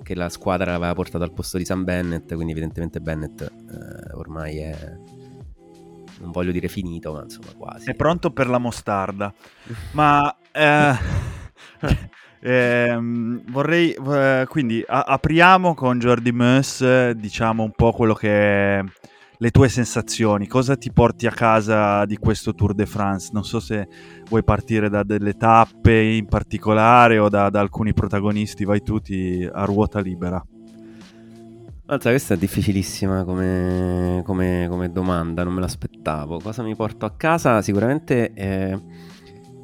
[0.02, 4.58] che la squadra l'aveva portato al posto di Sam Bennett, quindi evidentemente Bennett eh, ormai
[4.58, 4.76] è,
[6.18, 7.88] non voglio dire finito, ma insomma quasi.
[7.88, 9.32] È pronto per la mostarda.
[9.92, 10.36] ma...
[10.50, 10.96] Eh...
[12.40, 12.96] Eh,
[13.48, 18.84] vorrei eh, quindi a- apriamo con Jordi Meus, diciamo un po' quello che è
[19.40, 23.30] le tue sensazioni, cosa ti porti a casa di questo Tour de France?
[23.32, 23.88] Non so se
[24.28, 29.64] vuoi partire da delle tappe in particolare o da, da alcuni protagonisti, vai tutti a
[29.64, 30.44] ruota libera.
[31.90, 36.38] Alza, questa è difficilissima come, come, come, domanda, non me l'aspettavo.
[36.38, 37.62] Cosa mi porto a casa?
[37.62, 38.78] Sicuramente eh,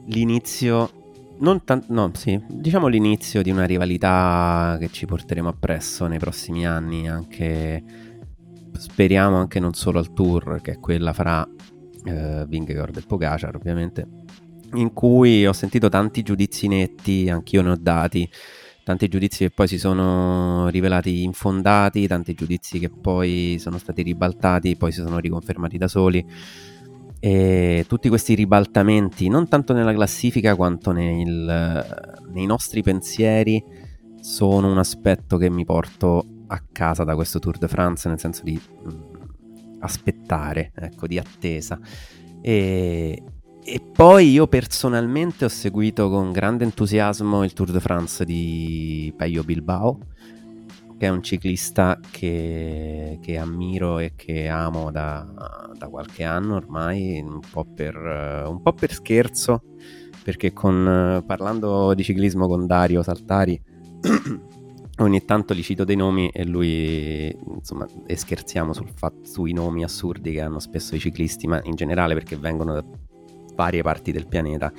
[0.07, 1.04] l'inizio
[1.39, 6.67] non tan- no, sì, diciamo l'inizio di una rivalità che ci porteremo appresso nei prossimi
[6.67, 7.83] anni, anche
[8.77, 11.47] speriamo anche non solo al tour, che è quella fra
[12.05, 14.07] eh, Vingegaard e Pogacar, ovviamente,
[14.75, 18.29] in cui ho sentito tanti giudizi netti, anch'io ne ho dati,
[18.83, 24.77] tanti giudizi che poi si sono rivelati infondati, tanti giudizi che poi sono stati ribaltati,
[24.77, 26.25] poi si sono riconfermati da soli
[27.21, 33.63] e tutti questi ribaltamenti, non tanto nella classifica quanto nel, nei nostri pensieri,
[34.21, 38.43] sono un aspetto che mi porto a casa da questo Tour de France, nel senso
[38.43, 39.01] di mm,
[39.81, 41.79] aspettare, ecco, di attesa.
[42.41, 43.23] E,
[43.63, 49.43] e poi io personalmente ho seguito con grande entusiasmo il Tour de France di Peyo
[49.43, 49.99] Bilbao
[51.05, 57.21] che è un ciclista che, che ammiro e che amo da, da, qualche anno ormai,
[57.21, 59.65] un po' per, un po per scherzo,
[60.23, 63.61] perché con, parlando di ciclismo con Dario Saltari
[65.01, 70.33] ogni tanto gli cito dei nomi e lui insomma e scherziamo fatto, sui nomi assurdi
[70.33, 72.85] che hanno spesso i ciclisti ma in generale perché vengono da
[73.55, 74.73] varie parti del pianeta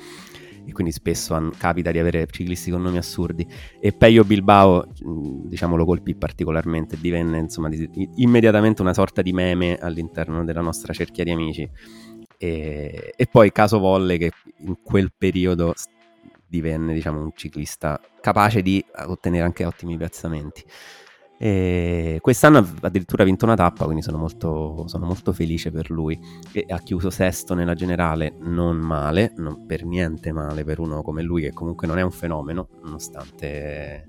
[0.66, 3.46] e quindi spesso han, capita di avere ciclisti con nomi assurdi.
[3.80, 9.76] E Peyo Bilbao, diciamo, lo colpì particolarmente, divenne insomma di, immediatamente una sorta di meme
[9.76, 11.70] all'interno della nostra cerchia di amici.
[12.38, 15.72] E, e poi caso volle che in quel periodo
[16.46, 20.64] divenne diciamo, un ciclista capace di ottenere anche ottimi piazzamenti.
[21.38, 26.18] E quest'anno ha addirittura vinto una tappa, quindi sono molto, sono molto, felice per lui.
[26.52, 31.22] E ha chiuso sesto nella generale, non male, non per niente male per uno come
[31.22, 34.08] lui, che comunque non è un fenomeno, nonostante,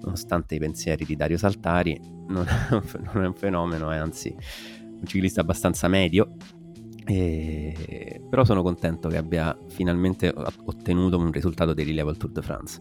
[0.00, 2.82] nonostante i pensieri di Dario Saltari, non è un,
[3.12, 6.34] non è un fenomeno, è anzi un ciclista abbastanza medio.
[7.04, 8.22] E...
[8.28, 10.32] Però sono contento che abbia finalmente
[10.64, 12.80] ottenuto un risultato di rilievo al Tour de France.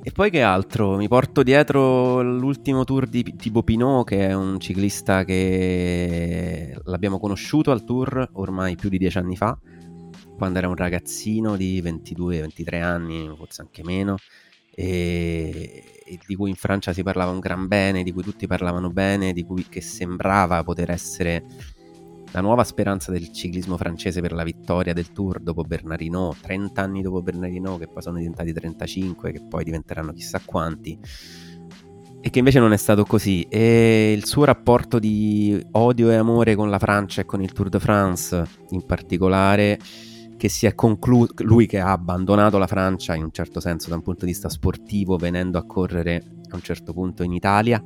[0.00, 0.96] E poi che altro?
[0.96, 7.72] Mi porto dietro l'ultimo tour di Thibaut Pinot, che è un ciclista che l'abbiamo conosciuto
[7.72, 9.58] al tour ormai più di dieci anni fa,
[10.36, 14.16] quando era un ragazzino di 22-23 anni, forse anche meno,
[14.70, 18.90] e, e, di cui in Francia si parlava un gran bene, di cui tutti parlavano
[18.90, 21.44] bene, di cui che sembrava poter essere
[22.32, 27.02] la nuova speranza del ciclismo francese per la vittoria del Tour dopo Bernardino, 30 anni
[27.02, 30.98] dopo Bernardino, che poi sono diventati 35, che poi diventeranno chissà quanti,
[32.20, 33.42] e che invece non è stato così.
[33.48, 37.68] E il suo rapporto di odio e amore con la Francia e con il Tour
[37.68, 39.78] de France in particolare,
[40.36, 43.96] che si è concluso, lui che ha abbandonato la Francia in un certo senso da
[43.96, 47.82] un punto di vista sportivo, venendo a correre a un certo punto in Italia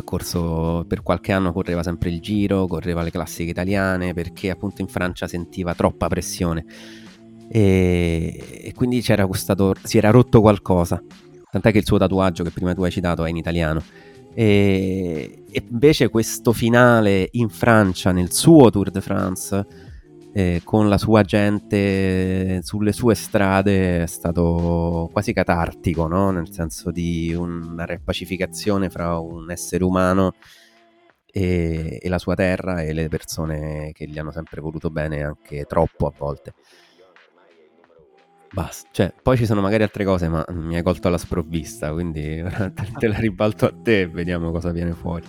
[0.00, 4.82] ha corso per qualche anno correva sempre il giro, correva le classiche italiane perché appunto
[4.82, 6.64] in Francia sentiva troppa pressione
[7.48, 11.02] e, e quindi c'era questo, si era rotto qualcosa.
[11.50, 13.82] Tant'è che il suo tatuaggio che prima tu hai citato è in italiano.
[14.34, 19.66] E, e invece questo finale in Francia nel suo Tour de France
[20.36, 26.30] eh, con la sua gente sulle sue strade è stato quasi catartico, no?
[26.30, 30.34] nel senso di una repacificazione fra un essere umano
[31.24, 35.64] e, e, la sua terra e le persone che gli hanno sempre voluto bene, anche
[35.64, 36.52] troppo a volte.
[38.52, 42.42] Basta, cioè, poi ci sono magari altre cose, ma mi hai colto alla sprovvista, quindi
[42.98, 45.24] te la ribalto a te e vediamo cosa viene fuori.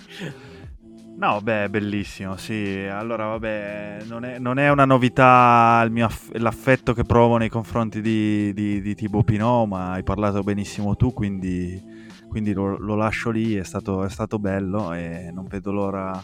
[1.17, 2.85] No, beh, bellissimo, sì.
[2.85, 8.53] Allora, vabbè, non è, non è una novità aff- l'affetto che provo nei confronti di,
[8.53, 11.83] di, di Thibaut Pinot, ma hai parlato benissimo tu, quindi,
[12.29, 16.23] quindi lo, lo, lascio lì, è stato, è stato, bello e non vedo l'ora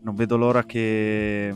[0.00, 1.54] non vedo l'ora che,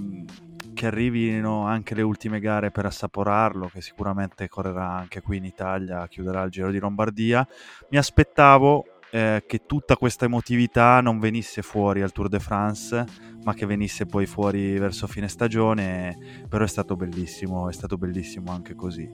[0.73, 6.07] che arrivino anche le ultime gare per assaporarlo, che sicuramente correrà anche qui in Italia,
[6.07, 7.47] chiuderà il Giro di Lombardia.
[7.91, 13.05] Mi aspettavo eh, che tutta questa emotività non venisse fuori al Tour de France,
[13.45, 16.17] ma che venisse poi fuori verso fine stagione,
[16.49, 19.11] però è stato bellissimo, è stato bellissimo anche così.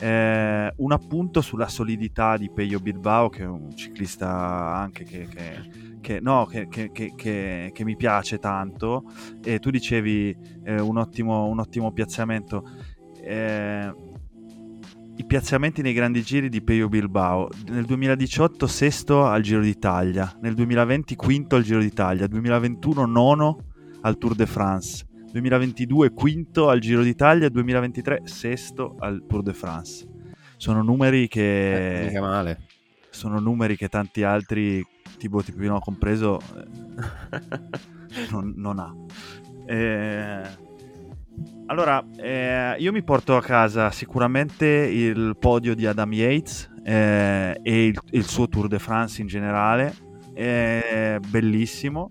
[0.00, 5.70] Eh, un appunto sulla solidità di Peyo Bilbao, che è un ciclista anche che, che,
[6.00, 9.04] che, no, che mi piace tanto,
[9.44, 12.68] e tu dicevi eh, un, ottimo, un, ottimo, piazzamento.
[13.22, 13.94] Eh,
[15.16, 17.48] I piazzamenti nei grandi giri di Peyo Bilbao.
[17.68, 23.58] Nel 2018 sesto al Giro d'Italia, nel 2020 quinto al Giro d'Italia, 2021 nono
[24.00, 25.06] al Tour de France.
[25.32, 30.08] 2022 quinto al Giro d'Italia, 2023 sesto al Tour de France.
[30.56, 32.06] Sono numeri che...
[32.06, 32.66] Eh, male.
[33.10, 34.84] Sono numeri che tanti altri,
[35.18, 36.38] tipo Tipino compreso,
[38.30, 38.94] non, non, ha.
[39.66, 40.42] Eh,
[41.66, 47.86] allora, eh, io mi porto a casa sicuramente il podio di Adam Yates eh, e
[47.86, 49.94] il, il, suo Tour de France in generale.
[50.34, 52.10] È bellissimo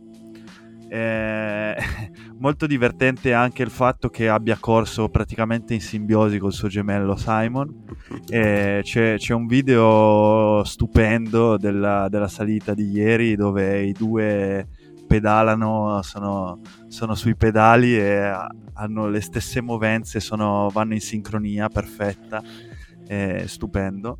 [0.90, 1.76] eh,
[2.40, 7.86] molto divertente anche il fatto che abbia corso praticamente in simbiosi col suo gemello Simon.
[8.28, 14.68] Eh, c'è, c'è, un video stupendo della, della, salita di ieri dove i due
[15.10, 18.32] pedalano, sono, sono sui pedali e
[18.74, 22.42] hanno le stesse movenze, sono, vanno in sincronia perfetta.
[23.08, 24.20] Eh, stupendo.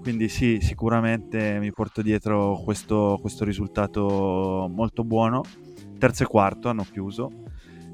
[0.00, 5.42] Quindi sì, sicuramente mi porto dietro questo, questo risultato molto buono
[6.00, 7.30] terzo e quarto hanno chiuso.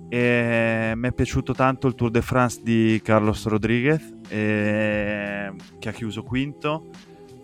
[0.09, 5.93] E mi è piaciuto tanto il Tour de France di Carlos Rodriguez, eh, che ha
[5.93, 6.89] chiuso quinto.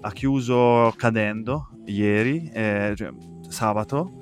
[0.05, 3.13] Ha chiuso cadendo ieri, eh, cioè,
[3.49, 4.19] sabato,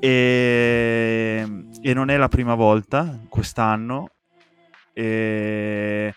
[0.00, 4.10] e, e, non è la prima volta quest'anno.
[4.92, 6.14] E,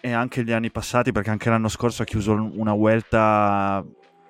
[0.00, 3.84] e anche gli anni passati, perché anche l'anno scorso ha chiuso una Vuelta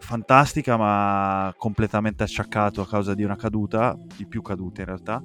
[0.05, 5.23] fantastica ma completamente acciaccato a causa di una caduta, di più cadute in realtà.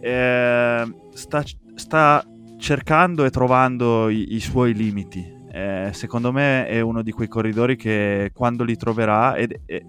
[0.00, 2.26] Eh, sta, sta,
[2.58, 5.40] cercando e trovando i, i suoi limiti.
[5.52, 9.84] Eh, secondo me è uno di quei corridori che quando li troverà ed, e,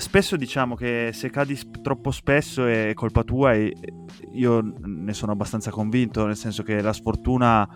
[0.00, 3.72] spesso diciamo che se cadi troppo spesso è colpa tua e
[4.32, 7.68] io ne sono abbastanza convinto, nel senso che la sfortuna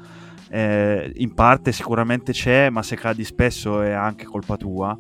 [0.49, 4.99] eh, in parte sicuramente c'è, ma se cadi spesso è anche colpa tua.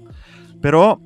[0.60, 0.98] Però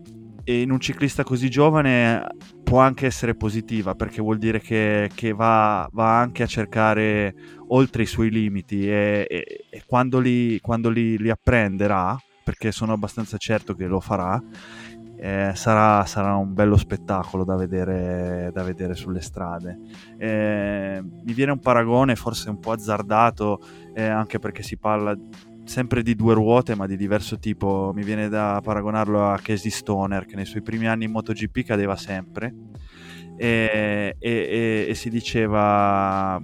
[0.45, 2.27] in un ciclista così giovane
[2.65, 7.35] può anche essere positiva perché vuol dire che, che va, va, anche a cercare
[7.69, 12.95] oltre i suoi limiti e, e, e quando, li, quando li, li apprenderà, perché sono
[12.95, 14.43] abbastanza certo che lo farà,
[15.21, 19.79] eh, sarà, sarà, un bello spettacolo da vedere, da vedere sulle strade.
[20.17, 23.61] Eh, mi viene un paragone forse un po' azzardato,
[23.95, 25.17] eh, anche perché si parla
[25.65, 27.91] sempre di due ruote ma di diverso tipo.
[27.95, 31.97] Mi viene da paragonarlo a Casey Stoner che nei suoi primi anni in MotoGP cadeva
[31.97, 32.55] sempre
[33.37, 36.41] e, e, e si diceva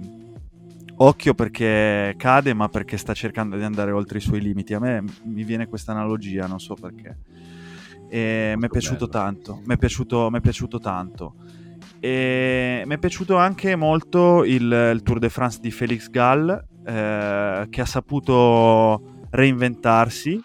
[0.97, 4.73] occhio perché cade ma perché sta cercando di andare oltre i suoi limiti.
[4.73, 7.17] A me mi viene questa analogia, non so perché
[8.07, 9.23] e mi è piaciuto bello.
[9.23, 11.35] tanto, mi è piaciuto, piaciuto tanto.
[11.99, 16.49] E mi è piaciuto anche molto il, il Tour de France di Felix Gall,
[16.85, 20.41] eh, che ha saputo reinventarsi.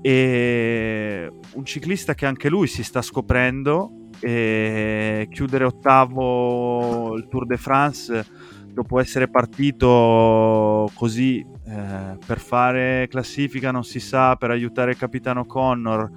[0.00, 3.92] E un ciclista che anche lui si sta scoprendo.
[4.20, 8.26] E chiudere ottavo il Tour de France
[8.72, 15.44] dopo essere partito così eh, per fare classifica, non si sa, per aiutare il capitano
[15.44, 16.10] Connor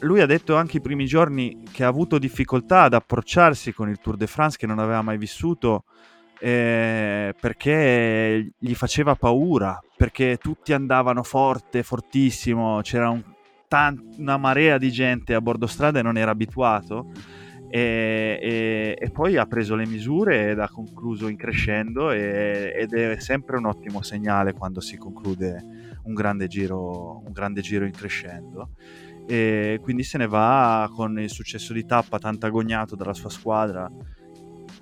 [0.00, 3.98] lui ha detto anche i primi giorni che ha avuto difficoltà ad approcciarsi con il
[3.98, 5.84] Tour de France che non aveva mai vissuto
[6.40, 13.22] eh, perché gli faceva paura, perché tutti andavano forte, fortissimo, c'era un,
[13.66, 17.10] tan- una marea di gente a bordo strada e non era abituato.
[17.70, 22.94] E, e, e, poi ha preso le misure ed ha concluso in crescendo e, ed
[22.94, 27.92] è sempre un ottimo segnale quando si conclude un grande giro, un grande giro in
[27.92, 28.70] crescendo
[29.30, 33.86] e quindi se ne va con il successo di tappa tanto agognato dalla sua squadra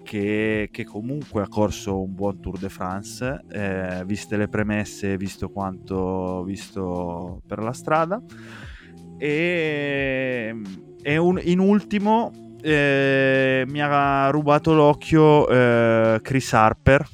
[0.05, 5.51] che, che comunque ha corso un buon Tour de France eh, viste le premesse visto
[5.51, 8.23] quanto visto per la strada.
[9.19, 10.55] E,
[11.03, 12.31] e un, in ultimo
[12.63, 17.05] eh, mi ha rubato l'occhio eh, Chris Harper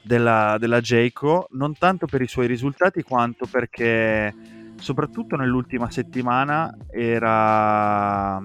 [0.00, 4.32] della, della Jayco non tanto per i suoi risultati quanto perché
[4.78, 8.40] soprattutto nell'ultima settimana era,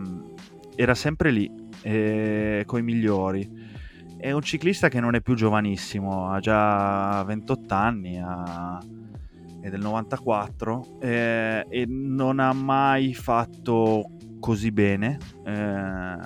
[0.75, 1.51] era sempre lì.
[1.81, 3.59] eh, coi migliori.
[4.17, 8.79] È un ciclista che non è più giovanissimo, ha già 28 anni, ha...
[9.61, 14.05] è del 94 eh, e non ha mai fatto
[14.39, 16.17] così bene, eh,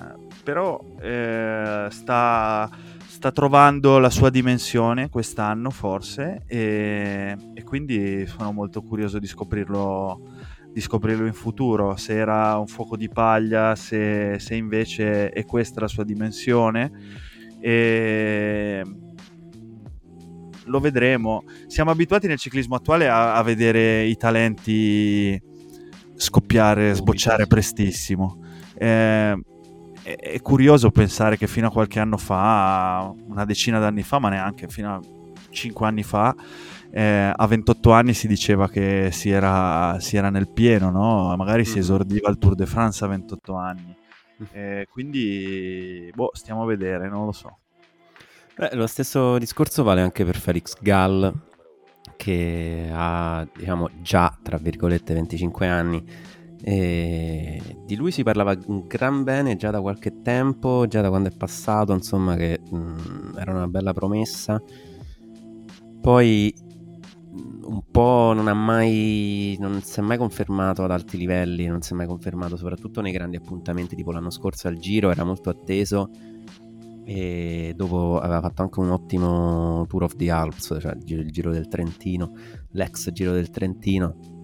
[0.42, 2.68] però eh, sta,
[3.16, 10.20] sta, trovando la sua dimensione quest'anno forse e, e, quindi sono molto curioso di scoprirlo,
[10.70, 15.80] di scoprirlo in futuro, se era un fuoco di paglia, se, se invece è questa
[15.80, 16.92] la sua dimensione
[17.58, 18.82] e
[20.64, 21.44] lo vedremo.
[21.66, 25.40] Siamo abituati nel ciclismo attuale a, a vedere i talenti
[26.14, 28.42] scoppiare, sbocciare prestissimo.
[28.76, 29.40] Eh,
[30.06, 34.28] è, è, curioso pensare che fino a qualche anno fa, una decina d'anni fa, ma
[34.28, 35.00] neanche fino a
[35.50, 36.32] 5 anni fa,
[36.92, 41.34] eh, a 28 anni si diceva che si era, si era nel pieno, no?
[41.36, 41.64] magari mm.
[41.64, 43.96] si esordiva al Tour de France a 28 anni.
[44.52, 47.58] Eh, quindi, boh, stiamo a vedere, non lo so.
[48.56, 51.34] Beh, lo stesso discorso vale anche per Felix Gall,
[52.16, 56.04] che ha, diciamo, già, tra virgolette, 25 anni.
[56.62, 61.28] E di lui si parlava un gran bene già da qualche tempo, già da quando
[61.28, 64.60] è passato, insomma, che mh, mm, era una bella promessa.
[66.00, 66.54] Poi
[67.66, 71.92] un po' non ha mai non si è mai confermato ad alti livelli, non si
[71.92, 76.10] è mai confermato soprattutto nei grandi appuntamenti tipo l'anno scorso al Giro, era molto atteso
[77.04, 81.68] e dopo aveva fatto anche un ottimo Tour of the Alps, cioè il Giro del
[81.68, 82.32] Trentino,
[82.70, 84.35] l'ex Giro del Trentino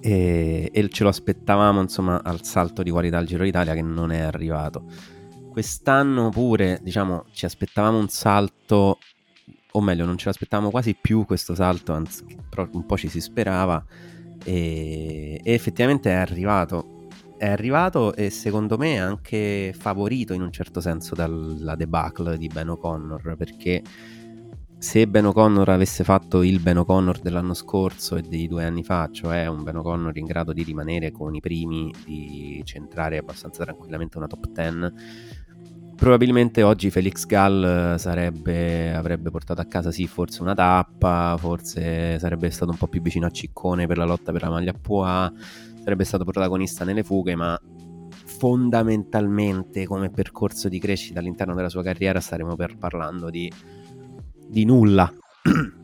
[0.00, 4.12] e, e ce lo aspettavamo insomma al salto di qualità al Giro d'Italia che non
[4.12, 4.84] è arrivato.
[5.50, 8.98] Quest'anno pure, diciamo, ci aspettavamo un salto
[9.72, 12.24] o meglio non ce l'aspettavamo quasi più questo salto, anzi
[12.72, 13.84] un po' ci si sperava
[14.44, 16.96] e, e effettivamente è arrivato.
[17.36, 22.68] È arrivato e secondo me anche favorito in un certo senso dalla debacle di Ben
[22.68, 23.80] O'Connor perché
[24.78, 29.08] se Ben O'Connor avesse fatto il Ben O'Connor dell'anno scorso e dei due anni fa,
[29.10, 34.18] cioè un Ben O'Connor in grado di rimanere con i primi, di centrare abbastanza tranquillamente
[34.18, 34.92] una top 10,
[35.98, 42.20] Probabilmente oggi Felix Gall eh, sarebbe, avrebbe portato a casa sì forse una tappa, forse
[42.20, 45.32] sarebbe stato un po' più vicino a Ciccone per la lotta per la maglia Poa,
[45.82, 47.60] sarebbe stato protagonista nelle fughe, ma
[48.24, 53.52] fondamentalmente come percorso di crescita all'interno della sua carriera staremo parlando di,
[54.48, 55.12] di nulla.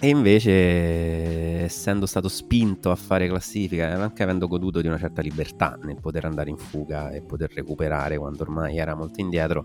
[0.00, 5.22] E invece, essendo stato spinto a fare classifica e anche avendo goduto di una certa
[5.22, 9.64] libertà nel poter andare in fuga e poter recuperare quando ormai era molto indietro,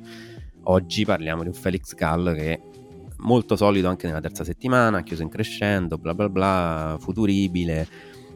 [0.63, 2.61] oggi parliamo di un Felix Gall che
[3.17, 7.87] molto solido anche nella terza settimana, chiuso in crescendo, bla bla bla, futuribile,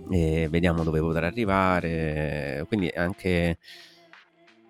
[0.08, 2.64] vediamo dove potrà arrivare.
[2.68, 3.58] Quindi anche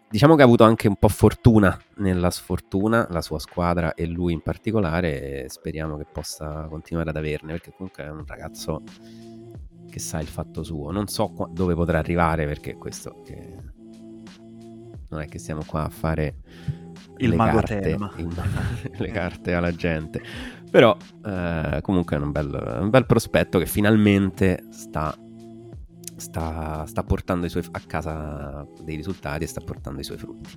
[0.10, 4.32] Diciamo che ha avuto anche un po' fortuna nella sfortuna, la sua squadra e lui
[4.32, 8.84] in particolare, e speriamo che possa continuare ad averne, perché comunque è un ragazzo
[9.90, 10.92] che sa il fatto suo.
[10.92, 13.56] Non so qua- dove potrà arrivare, perché questo che...
[15.10, 16.36] non è che stiamo qua a fare
[17.18, 20.22] il le, carte, il, le carte alla gente.
[20.72, 20.96] Però
[21.26, 25.14] eh, comunque è un bel, un bel prospetto che finalmente sta
[26.18, 30.50] sta, sta portando suoi, a casa dei risultati e sta portando i suoi frutti.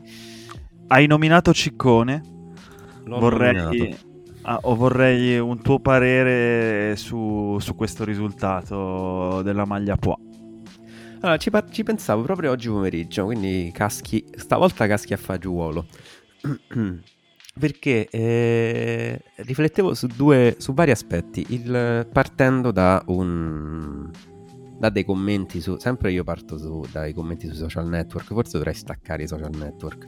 [0.89, 2.23] Hai nominato Ciccone?
[3.05, 4.09] L'ho vorrei, nominato.
[4.43, 10.17] Ah, o vorrei un tuo parere su, su questo risultato della maglia Poa.
[11.21, 15.87] Allora, ci, ci, pensavo proprio oggi pomeriggio, quindi caschi, stavolta caschi a fagiuolo.
[17.59, 24.11] Perché eh, riflettevo su, due, su vari aspetti, il, partendo da un,
[24.81, 25.77] da dei commenti su.
[25.79, 28.27] Sempre io parto su, dai commenti sui social network.
[28.29, 30.07] Forse dovrei staccare i social network.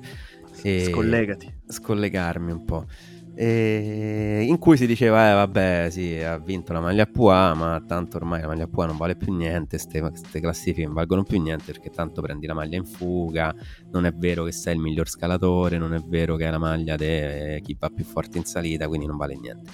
[0.62, 1.60] E Scollegati.
[1.66, 2.86] Scollegarmi un po'.
[3.34, 8.18] E in cui si diceva, eh vabbè, sì, ha vinto la maglia PUA, ma tanto
[8.18, 11.88] ormai la maglia PUA non vale più niente, queste classifiche non valgono più niente perché
[11.88, 13.54] tanto prendi la maglia in fuga,
[13.90, 16.96] non è vero che sei il miglior scalatore, non è vero che è la maglia
[16.96, 19.70] di chi va più forte in salita, quindi non vale niente.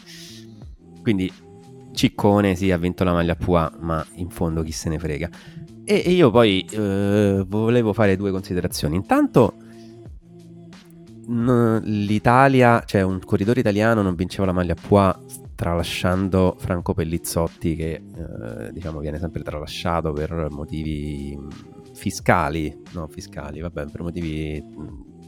[1.02, 1.32] Quindi
[1.98, 5.28] Ciccone sì, ha vinto la maglia Pua, ma in fondo chi se ne frega.
[5.82, 8.94] E, io poi eh, volevo fare due considerazioni.
[8.94, 9.56] Intanto
[11.26, 15.20] l'Italia, cioè un corridore italiano non vinceva la maglia Pua
[15.56, 21.36] tralasciando Franco Pellizzotti che eh, diciamo viene sempre tralasciato per motivi
[21.94, 24.62] fiscali, no fiscali, vabbè, per motivi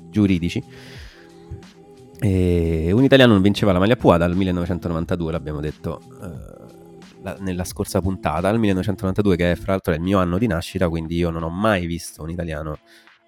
[0.09, 0.63] giuridici.
[2.21, 6.60] E un italiano non vinceva la maglia Pua dal 1992, l'abbiamo detto eh,
[7.23, 10.47] la, nella scorsa puntata, al 1992, che è fra l'altro è il mio anno di
[10.47, 12.79] nascita, quindi io non ho mai visto un italiano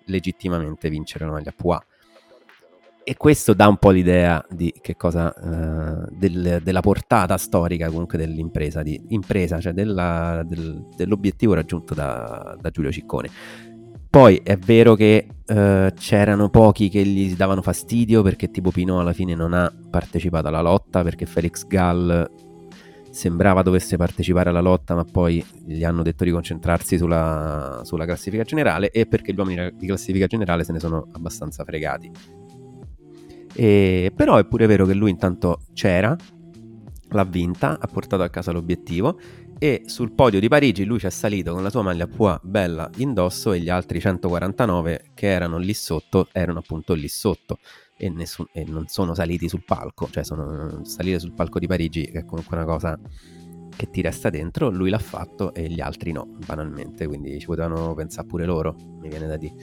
[0.06, 1.82] legittimamente vincere la maglia Pua.
[3.04, 8.16] e questo dà un po' l'idea di che cosa, uh, del, della portata storica comunque
[8.18, 13.30] dell'impresa, di, impresa, cioè della, del, dell'obiettivo raggiunto da, da, Giulio Ciccone.
[14.08, 19.14] Poi è vero che uh, c'erano pochi che gli davano fastidio perché tipo Pino alla
[19.14, 22.51] fine non ha partecipato alla lotta perché Felix Gall
[23.12, 28.42] sembrava dovesse partecipare alla lotta ma poi gli hanno detto di concentrarsi sulla, sulla classifica
[28.42, 32.10] generale e perché gli uomini di classifica generale se ne sono abbastanza fregati.
[33.54, 36.16] E, però è pure vero che lui intanto c'era,
[37.10, 39.18] l'ha vinta, ha portato a casa l'obiettivo
[39.58, 42.90] e sul podio di Parigi lui ci è salito con la sua maglia Pua bella
[42.96, 47.58] indosso e gli altri 149 che erano lì sotto erano appunto lì sotto
[47.96, 52.02] e, nessun, e non sono saliti sul palco, cioè sono salire sul palco di Parigi
[52.04, 52.98] è comunque una cosa
[53.74, 57.94] che ti resta dentro, lui l'ha fatto e gli altri no, banalmente, quindi ci potevano
[57.94, 59.54] pensare pure loro, mi viene da dire.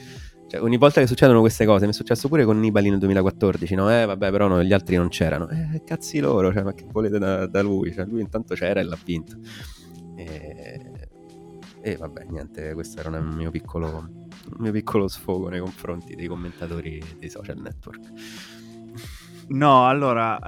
[0.47, 3.75] Cioè, ogni volta che succedono queste cose, mi è successo pure con Nibali nel 2014,
[3.75, 3.91] no?
[3.91, 5.47] Eh, vabbè, però no, gli altri non c'erano.
[5.47, 7.93] Eh, cazzi loro, cioè, ma che volete da, da lui?
[7.93, 9.37] Cioè, lui intanto c'era e l'ha vinto.
[10.15, 11.09] E,
[11.81, 14.09] e vabbè, niente, questo era un mio piccolo,
[14.57, 18.01] mio piccolo sfogo nei confronti dei commentatori dei social network.
[19.49, 20.39] No, allora,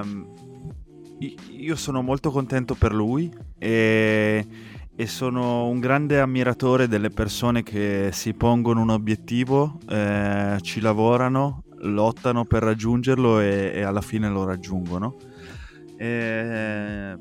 [0.00, 0.26] ehm,
[1.50, 4.46] io sono molto contento per lui e
[4.98, 11.64] e sono un grande ammiratore delle persone che si pongono un obiettivo, eh, ci lavorano,
[11.80, 15.16] lottano per raggiungerlo e, e alla fine lo raggiungono.
[15.98, 17.14] E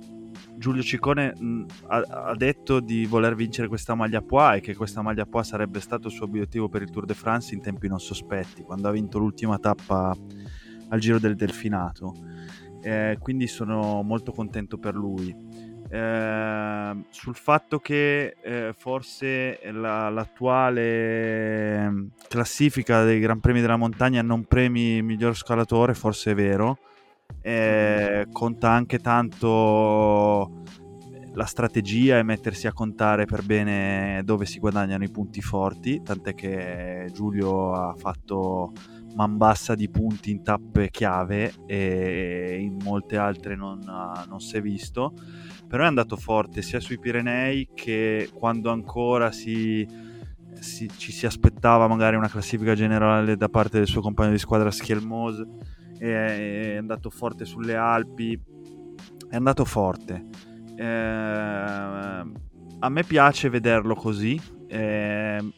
[0.58, 5.02] Giulio Ciccone mh, ha, ha, detto di voler vincere questa maglia Poix e che questa
[5.02, 8.00] maglia Poix sarebbe stato il suo obiettivo per il Tour de France in tempi non
[8.00, 10.16] sospetti, quando ha vinto l'ultima tappa
[10.90, 12.14] al Giro del Delfinato.
[12.82, 15.36] Eh, quindi sono molto contento per lui
[15.90, 24.22] eh, sul fatto che eh, forse la, l'attuale ehm, classifica dei Gran Premi della Montagna
[24.22, 26.80] non premi il miglior scalatore, forse è vero.
[27.42, 30.64] Eh, conta anche tanto
[31.34, 36.34] la strategia e mettersi a contare per bene dove si guadagnano i punti forti, tant'è
[36.34, 38.72] che Giulio ha fatto
[39.16, 43.80] man bassa di punti in tappe chiave e in molte altre non,
[44.28, 45.14] non si è visto
[45.68, 49.88] però è andato forte sia sui Pirenei che quando ancora si,
[50.60, 54.70] si, ci si aspettava magari una classifica generale da parte del suo compagno di squadra
[54.70, 55.44] Schielmos
[55.98, 58.40] è, andato forte sulle Alpi
[59.30, 60.26] è andato forte
[60.76, 65.54] eh, a me piace vederlo così eh,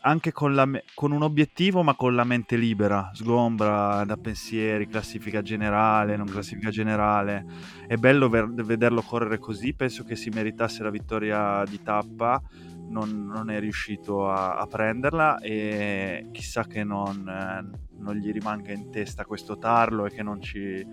[0.00, 5.42] anche con, la, con, un obiettivo ma con la mente libera, sgombra da pensieri, classifica
[5.42, 7.44] generale, non classifica generale.
[7.86, 12.40] È bello ver- vederlo correre così, penso che si meritasse la vittoria di tappa,
[12.88, 18.72] non, non è riuscito a, a, prenderla e chissà che non, eh, non, gli rimanga
[18.72, 20.86] in testa questo tarlo e che non, ci,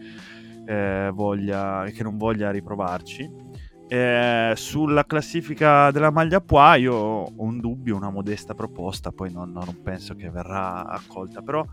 [0.65, 3.51] eh, voglia, che non voglia riprovarci
[3.93, 9.51] eh, sulla classifica della maglia Pua io ho un dubbio, una modesta proposta, poi non,
[9.51, 11.63] non penso che verrà accolta, però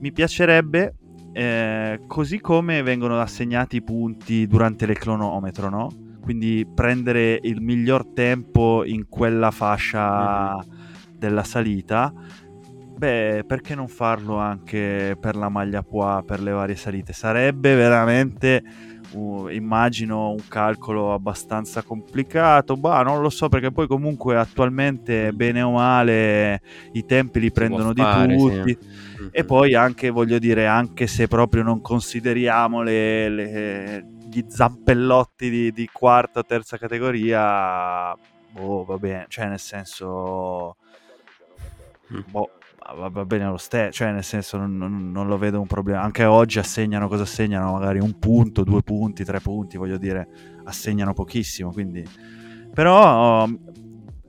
[0.00, 0.96] mi piacerebbe,
[1.32, 5.88] eh, così come vengono assegnati i punti durante il cronometro, no?
[6.28, 11.16] Quindi prendere il miglior tempo in quella fascia mm-hmm.
[11.16, 12.12] della salita,
[12.98, 17.14] beh, perché non farlo anche per la maglia Pua, per le varie salite?
[17.14, 18.62] Sarebbe veramente
[19.12, 25.62] uh, immagino un calcolo abbastanza complicato, bah, non lo so perché poi comunque attualmente bene
[25.62, 26.60] o male
[26.92, 29.28] i tempi li prendono di fare, tutti sì.
[29.30, 35.72] e poi anche voglio dire anche se proprio non consideriamo le, le, gli zampellotti di,
[35.72, 38.14] di quarta o terza categoria,
[38.50, 40.76] boh, va bene, cioè nel senso...
[42.12, 42.20] Mm.
[42.30, 42.50] Boh,
[42.96, 46.00] va bene lo stesso, cioè nel senso non, non, non, lo vedo un problema.
[46.00, 47.72] Anche oggi assegnano cosa assegnano?
[47.72, 50.28] Magari un punto, due punti, tre punti, voglio dire,
[50.64, 51.70] assegnano pochissimo.
[51.70, 52.36] Quindi...
[52.72, 53.46] Però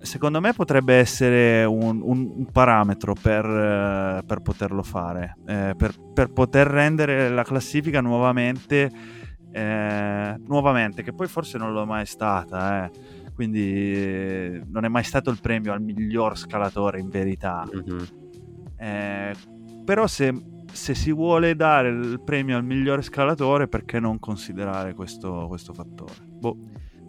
[0.01, 5.93] secondo me potrebbe essere un, un, un parametro per, uh, per, poterlo fare, eh, per,
[6.13, 8.89] per, poter rendere la classifica nuovamente,
[9.51, 12.85] eh, nuovamente, che poi forse non l'ho mai stata.
[12.85, 12.91] Eh.
[13.33, 17.65] Quindi eh, non è mai stato il premio al miglior scalatore in verità.
[17.73, 18.27] Mm-hmm
[18.79, 19.35] eh,
[19.83, 20.33] però se,
[20.71, 26.13] se, si vuole dare il premio al migliore scalatore, perché non considerare questo, questo fattore?
[26.25, 26.57] Boh.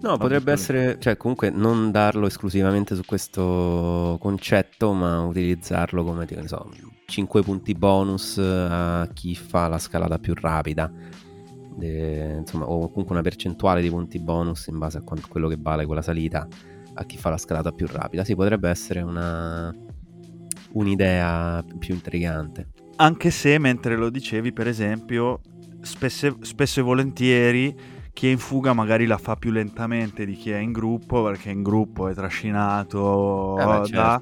[0.03, 6.49] No, potrebbe essere, cioè comunque non darlo esclusivamente su questo concetto, ma utilizzarlo come, ne
[6.49, 6.71] so,
[7.05, 10.91] 5 punti bonus a chi fa la scalata più rapida,
[11.81, 15.57] de, insomma, o comunque una percentuale di punti bonus in base a quanto, quello che
[15.59, 16.47] vale quella salita
[16.95, 18.25] a chi fa la scalata più rapida.
[18.25, 19.75] Sì, potrebbe essere una,
[20.73, 22.69] un'idea più intrigante.
[22.97, 25.41] Anche se mentre lo dicevi, per esempio,
[25.81, 27.77] spesse, spesso e volentieri
[28.13, 31.51] chi è in fuga magari la fa più lentamente di chi è in gruppo perché
[31.51, 34.21] in gruppo è trascinato Eh beh, da...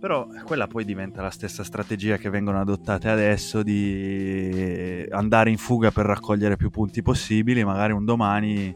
[0.00, 5.90] Però quella poi diventa la stessa strategia che vengono adottate adesso di andare in fuga
[5.90, 8.74] per raccogliere più punti possibili, magari un domani.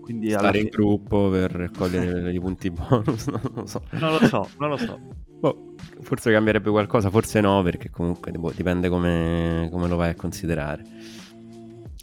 [0.00, 3.82] Quindi Stare in fine- gruppo per raccogliere i punti bonus, non lo so.
[3.90, 4.98] Non lo so, non lo so.
[5.40, 10.14] Boh, forse cambierebbe qualcosa, forse no, perché comunque boh, dipende come, come lo vai a
[10.14, 10.84] considerare.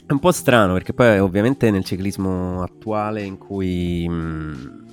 [0.05, 4.85] È un po' strano perché poi ovviamente nel ciclismo attuale in cui, mh,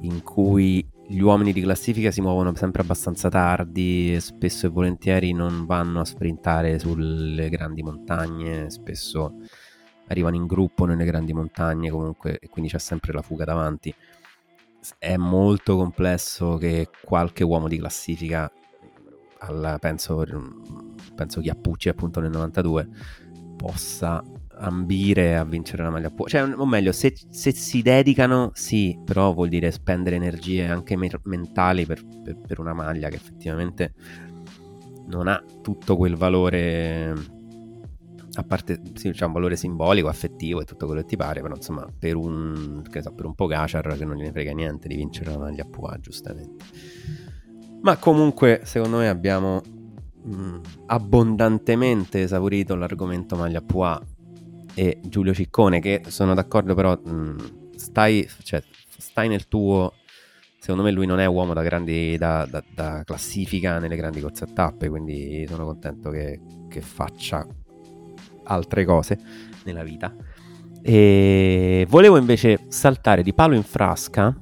[0.00, 5.66] in cui gli uomini di classifica si muovono sempre abbastanza tardi spesso e volentieri non
[5.66, 9.34] vanno a sprintare sulle grandi montagne, spesso
[10.08, 13.94] arrivano in gruppo nelle grandi montagne comunque e quindi c'è sempre la fuga davanti.
[14.98, 18.50] È molto complesso che qualche uomo di classifica,
[19.38, 20.24] alla- penso,
[21.14, 22.88] penso chi Pucci appunto nel 92,
[23.56, 24.22] possa
[24.64, 26.36] ambire a vincere la maglia Pucci.
[26.36, 31.10] Cioè, o meglio, se, se si dedicano, sì, però vuol dire spendere energie anche me-
[31.24, 33.94] mentali per, per- per una maglia che effettivamente
[35.06, 37.32] non ha tutto quel valore
[38.36, 41.54] a parte sì, c'è un valore simbolico, affettivo e tutto quello che ti pare, però
[41.54, 45.30] insomma per un, che so, per un Pogacar che non gliene frega niente di vincere
[45.30, 46.64] la maglia PUA, giustamente.
[47.82, 49.62] Ma comunque secondo me abbiamo
[50.22, 54.02] mh, abbondantemente esaurito l'argomento maglia PUA
[54.74, 58.62] e Giulio Ciccone che sono d'accordo però mh, stai, cioè,
[58.96, 59.94] stai nel tuo
[60.58, 64.44] secondo me lui non è uomo da grandi da, da- da classifica nelle grandi corse
[64.44, 67.46] a tappe quindi sono contento che, che faccia
[68.44, 69.18] altre cose
[69.64, 70.14] nella vita.
[70.82, 74.38] E volevo invece saltare di palo in frasca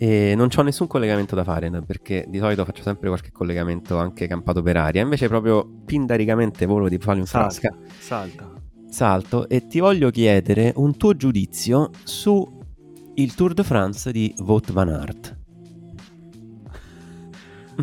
[0.00, 4.28] e non ho nessun collegamento da fare perché di solito faccio sempre qualche collegamento anche
[4.28, 8.52] campato per aria invece proprio pindaricamente volo di palo in frasca Salta,
[8.88, 12.56] salto e ti voglio chiedere un tuo giudizio su
[13.18, 15.36] il Tour de France di Wout van Aert.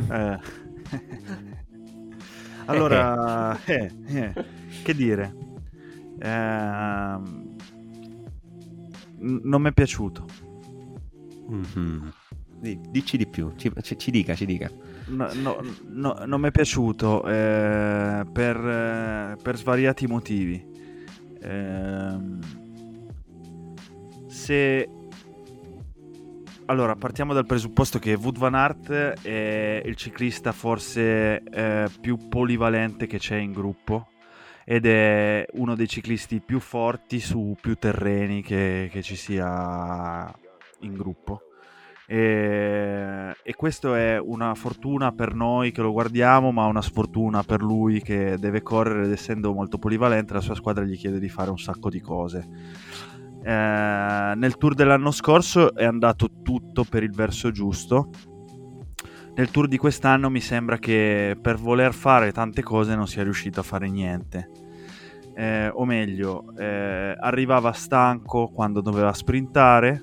[0.09, 0.39] Eh.
[2.66, 4.34] allora, eh, eh,
[4.82, 5.36] che dire?
[6.20, 7.55] Ehm,
[9.20, 10.45] non mi è piaciuto.
[11.48, 12.12] Mhm.
[12.58, 14.70] Di- Dici di più, ci, ci- ci dica, ci dica.
[15.08, 20.66] No, no, no, non mi è piaciuto eh, per, eh, per svariati motivi.
[21.41, 22.39] Ehm,
[24.28, 24.89] se
[26.68, 28.89] allora partiamo dal presupposto che Wood Van Aert
[29.22, 34.08] è il ciclista forse eh, più polivalente che c'è in gruppo
[34.64, 40.34] ed è uno dei ciclisti più forti su più terreni che, che ci sia
[40.86, 41.42] in gruppo.
[42.08, 47.62] E, e questo è una fortuna per noi che lo guardiamo, ma una sfortuna per
[47.62, 51.50] lui che deve correre ed essendo molto polivalente la sua squadra gli chiede di fare
[51.50, 52.48] un sacco di cose.
[53.44, 58.10] Eh, nel tour dell'anno scorso è andato tutto per il verso giusto.
[59.36, 63.60] Nel tour di quest'anno mi sembra che per voler fare tante cose non sia riuscito
[63.60, 64.50] a fare niente.
[65.36, 70.02] Eh, o meglio, eh, arrivava stanco quando doveva sprintare,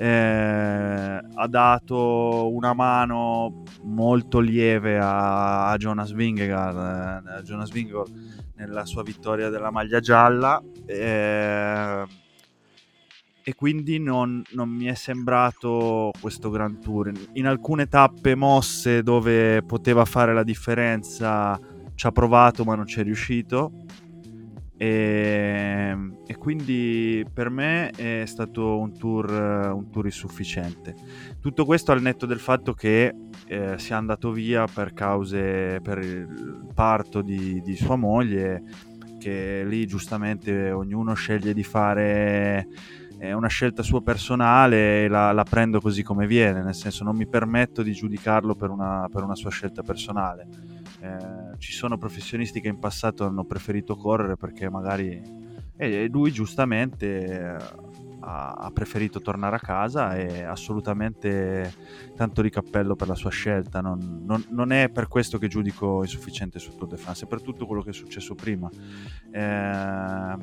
[0.00, 8.10] eh, ha dato una mano molto lieve a, a Jonas Vingegaard, eh, a Jonas Vingegaard
[8.54, 12.06] nella sua vittoria della maglia gialla eh,
[13.42, 17.12] e quindi non, non mi è sembrato questo Grand Tour.
[17.34, 21.60] In alcune tappe mosse dove poteva fare la differenza
[21.94, 23.84] ci ha provato ma non ci è riuscito
[24.82, 25.94] e,
[26.26, 30.94] e quindi per me è stato un tour, un tour insufficiente.
[31.38, 33.14] Tutto questo al netto del fatto che
[33.46, 38.62] eh, sia andato via per cause, per il parto di, di sua moglie,
[39.18, 42.66] che lì giustamente ognuno sceglie di fare
[43.18, 47.16] è una scelta sua personale e la, la, prendo così come viene, nel senso non
[47.16, 50.79] mi permetto di giudicarlo per una, per una sua scelta personale.
[51.00, 55.48] Eh, ci sono professionisti che in passato hanno preferito correre perché magari...
[55.76, 57.56] E lui giustamente
[58.20, 61.72] ha, ha, preferito tornare a casa e assolutamente
[62.14, 63.80] tanto di cappello per la sua scelta.
[63.80, 67.40] Non, non, non è per questo che giudico insufficiente su Tour de France, è per
[67.42, 68.68] tutto quello che è successo prima.
[69.30, 70.36] Eh,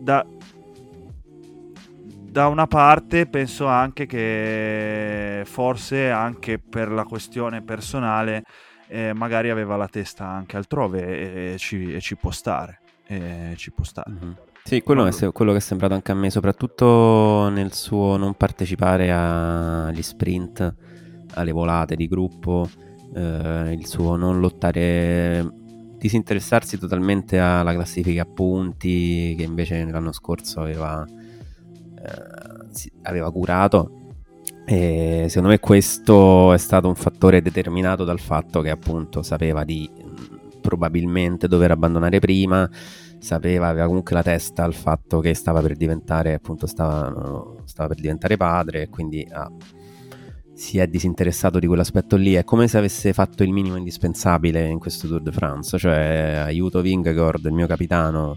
[0.00, 0.26] da,
[2.30, 8.44] da una parte penso anche che forse anche per la questione personale
[8.88, 12.80] eh, magari aveva la testa anche altrove e, ci, e ci, può stare.
[13.56, 14.10] Ci può stare.
[14.10, 14.32] Mm-hmm.
[14.64, 19.10] Sì, quello è quello che è sembrato anche a me, soprattutto nel suo non partecipare
[19.10, 20.74] agli sprint,
[21.32, 22.68] alle volate di gruppo
[23.14, 25.46] eh, il suo non lottare,
[25.96, 34.07] disinteressarsi totalmente alla classifica a punti che invece l'anno scorso aveva, eh, aveva curato.
[34.70, 39.90] E secondo me questo è stato un fattore determinato dal fatto che appunto sapeva di
[40.60, 42.68] probabilmente dover abbandonare prima,
[43.18, 47.98] sapeva, aveva comunque la testa al fatto che stava per diventare, appunto, stava, stava per
[47.98, 49.50] diventare padre, quindi ah,
[50.52, 52.34] si è disinteressato di quell'aspetto lì.
[52.34, 56.82] È come se avesse fatto il minimo indispensabile in questo Tour de France, cioè aiuto
[56.82, 58.36] Vingegaard, il mio capitano,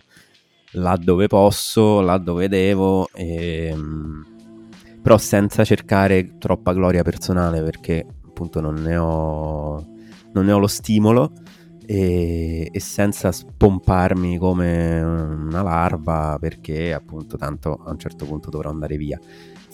[0.75, 4.30] là dove posso, là dove devo, e, ehm,
[5.01, 9.85] però senza cercare troppa gloria personale perché appunto non ne ho,
[10.33, 11.31] non ne ho lo stimolo
[11.85, 18.69] e, e, senza spomparmi come una larva perché appunto tanto a un certo punto dovrò
[18.69, 19.19] andare via.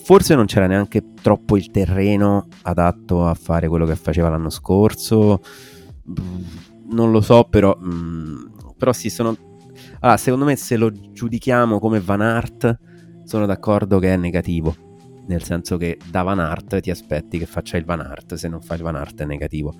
[0.02, 5.40] Forse non c'era neanche troppo il terreno adatto a fare quello che faceva l'anno scorso,
[6.90, 8.46] non lo so però, mm,
[8.78, 9.36] però sì sono...
[10.00, 12.78] Allora, secondo me se lo giudichiamo come Van Art
[13.24, 14.87] sono d'accordo che è negativo
[15.28, 18.60] nel senso che da Van Art ti aspetti che faccia il Van Art, se non
[18.60, 19.74] fa il Van Art è negativo.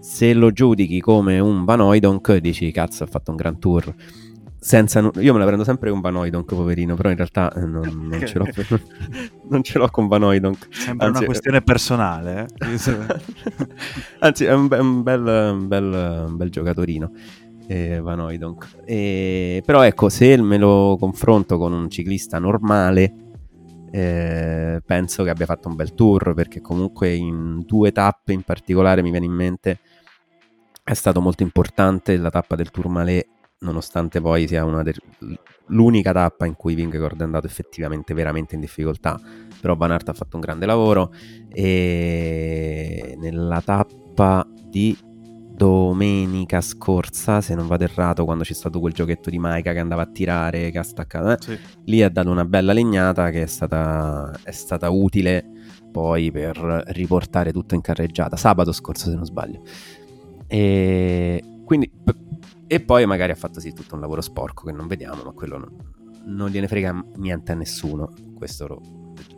[0.00, 3.94] Se lo giudichi come un Vanoidonk dici cazzo ha fatto un gran tour
[4.60, 8.26] senza, io me la prendo sempre con Vanoidonk poverino però in realtà eh, non, non,
[8.26, 8.46] ce, l'ho,
[9.48, 12.66] non ce l'ho con Vanoidonk sembra Anzi, una questione personale eh?
[14.18, 17.12] Anzi è un, un, bel, un, bel, un bel giocatorino
[17.68, 23.27] eh, Vanoidonk eh, però ecco se me lo confronto con un ciclista normale
[23.90, 29.02] eh, penso che abbia fatto un bel tour perché comunque in due tappe in particolare
[29.02, 29.78] mi viene in mente
[30.82, 33.26] è stato molto importante la tappa del Tourmalet
[33.60, 34.94] nonostante poi sia de-
[35.66, 39.20] l'unica tappa in cui Vingegaard è andato effettivamente veramente in difficoltà.
[39.60, 41.12] Però Van Aert ha fatto un grande lavoro
[41.48, 44.96] e nella tappa di
[45.58, 50.02] domenica scorsa, se non vado errato, quando c'è stato quel giochetto di Maika che andava
[50.02, 51.36] a tirare, che ha staccato, eh?
[51.40, 51.58] sì.
[51.86, 55.44] lì ha dato una bella legnata che è stata, è stata utile
[55.90, 56.56] poi per
[56.88, 59.62] riportare tutto in carreggiata, sabato scorso se non sbaglio.
[60.46, 61.90] E, quindi,
[62.68, 65.58] e poi magari ha fatto sì tutto un lavoro sporco che non vediamo, ma quello
[65.58, 65.76] non,
[66.26, 68.80] non gliene frega niente a nessuno, questo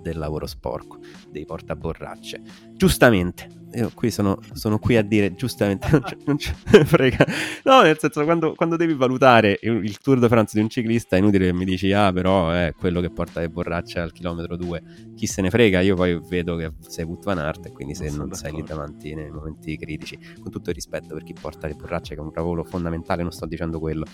[0.03, 0.99] del lavoro sporco,
[1.31, 2.41] dei portaborracce.
[2.75, 6.53] Giustamente, io qui sono, sono, qui a dire giustamente non c'è, non c'è
[6.85, 7.27] frega.
[7.65, 11.19] No nel senso quando, quando, devi valutare il Tour de France di un ciclista è
[11.21, 14.83] inutile che mi dici ah però è quello che porta le borracce al chilometro 2
[15.15, 18.09] chi se ne frega io poi vedo che sei Wout van Aert e quindi se
[18.11, 20.19] non, non sei lì davanti nei momenti critici.
[20.41, 23.31] Con tutto il rispetto per chi porta le borracce che è un lavoro fondamentale non
[23.31, 24.05] sto dicendo quello.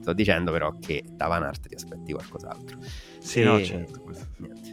[0.00, 2.78] Sto dicendo però che da Van Aert ti aspetti qualcos'altro.
[3.18, 3.44] Sì e...
[3.44, 4.02] no certo
[4.38, 4.63] niente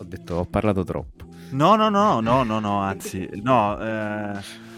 [0.00, 3.78] ho detto ho parlato troppo No, no, no, no, no, no, anzi, no.
[3.80, 4.68] Eh...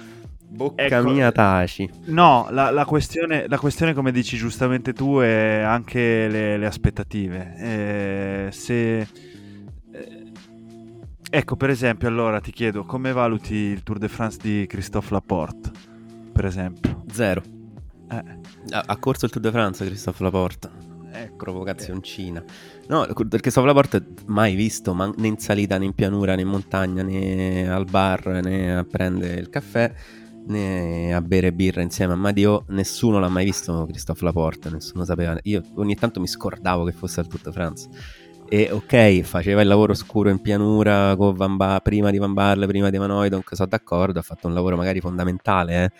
[0.48, 1.88] Bocca ecco, mia taci.
[2.06, 7.54] No, la, la, questione, la, questione, come dici giustamente tu, è anche le, le aspettative.
[7.56, 9.00] Eh, se...
[9.00, 10.32] Eh,
[11.30, 15.70] ecco, per esempio, allora ti chiedo, come valuti il Tour de France di Christophe Laporte,
[16.32, 17.02] per esempio?
[17.10, 17.42] Zero.
[18.10, 18.40] Eh.
[18.72, 22.42] Ha, ha corso il Tour de France Christophe Laporte ecco, provocazioncina.
[22.88, 26.42] No, perché sopra la porta mai visto, ma né in salita né in pianura né
[26.42, 29.92] in montagna né al bar né a prendere il caffè
[30.46, 35.38] né a bere birra insieme a Madio, nessuno l'ha mai visto Christophe Laporte, nessuno sapeva.
[35.44, 37.88] Io ogni tanto mi scordavo che fosse al Tour de France.
[38.48, 42.66] E ok, faceva il lavoro scuro in pianura con Van ba- prima di Van Barle,
[42.66, 45.90] prima di Manoidonk, sono d'accordo, ha fatto un lavoro magari fondamentale, eh?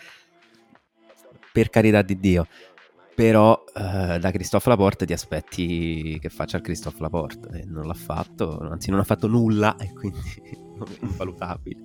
[1.51, 2.47] per carità di Dio
[3.15, 7.93] però eh, da Christophe Laporte ti aspetti che faccia il Christophe Laporte e non l'ha
[7.93, 10.19] fatto, anzi non ha fatto nulla e quindi
[10.77, 11.81] non è invalutabile.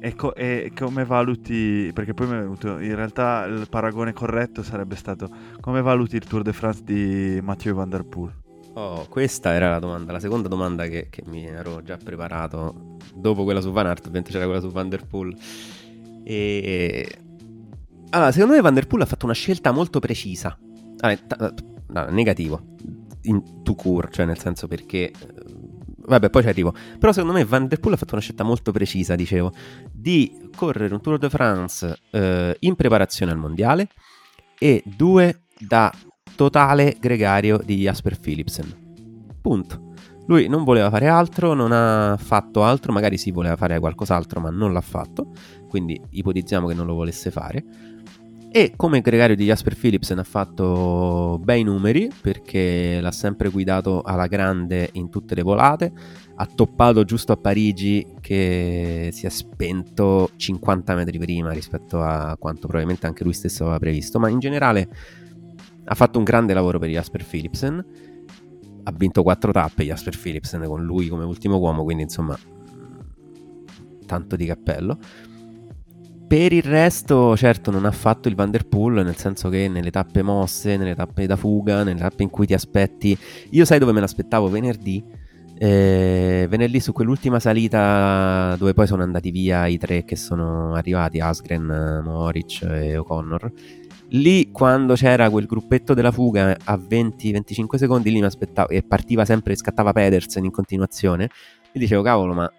[0.00, 4.96] Ecco, e come valuti, perché poi mi è venuto, in realtà il paragone corretto sarebbe
[4.96, 5.30] stato
[5.60, 8.42] come valuti il Tour de France di Mathieu Van Der Poel?
[8.74, 13.44] Oh, questa era la domanda, la seconda domanda che, che mi ero già preparato dopo
[13.44, 15.34] quella su Van Aert, ovviamente c'era quella su Van Der Poel.
[16.22, 17.23] E
[18.10, 20.56] allora, secondo me Van Der Poel ha fatto una scelta molto precisa.
[21.00, 22.74] Allora, t- no, negativo.
[23.22, 25.10] In to cure, cioè nel senso perché...
[25.10, 25.12] Eh,
[26.06, 26.74] vabbè, poi ci arrivo.
[26.98, 29.52] Però secondo me Van Der Poel ha fatto una scelta molto precisa, dicevo,
[29.92, 33.88] di correre un Tour de France eh, in preparazione al mondiale
[34.58, 35.92] e due da
[36.36, 38.82] totale gregario di Jasper Philipsen.
[39.40, 39.92] Punto.
[40.26, 44.48] Lui non voleva fare altro, non ha fatto altro, magari si voleva fare qualcos'altro, ma
[44.48, 45.32] non l'ha fatto,
[45.68, 47.62] quindi ipotizziamo che non lo volesse fare
[48.56, 54.28] e come gregario di Jasper Philipsen ha fatto bei numeri perché l'ha sempre guidato alla
[54.28, 55.92] grande in tutte le volate,
[56.36, 62.68] ha toppato giusto a Parigi che si è spento 50 metri prima rispetto a quanto
[62.68, 64.88] probabilmente anche lui stesso aveva previsto, ma in generale
[65.86, 67.84] ha fatto un grande lavoro per Jasper Philipsen,
[68.84, 72.38] ha vinto quattro tappe Jasper Philipsen con lui come ultimo uomo, quindi insomma
[74.06, 74.96] tanto di cappello.
[76.34, 80.76] Per il resto, certo, non ha fatto il Vanderpool, nel senso che nelle tappe mosse,
[80.76, 83.16] nelle tappe da fuga, nelle tappe in cui ti aspetti.
[83.50, 85.00] Io sai dove me l'aspettavo venerdì?
[85.56, 91.20] Eh, venerdì su quell'ultima salita dove poi sono andati via i tre che sono arrivati,
[91.20, 93.52] Asgren, Moric e O'Connor.
[94.08, 99.24] Lì quando c'era quel gruppetto della fuga a 20-25 secondi, lì mi aspettavo e partiva
[99.24, 101.30] sempre, scattava Pedersen in continuazione.
[101.70, 102.52] E dicevo, cavolo, ma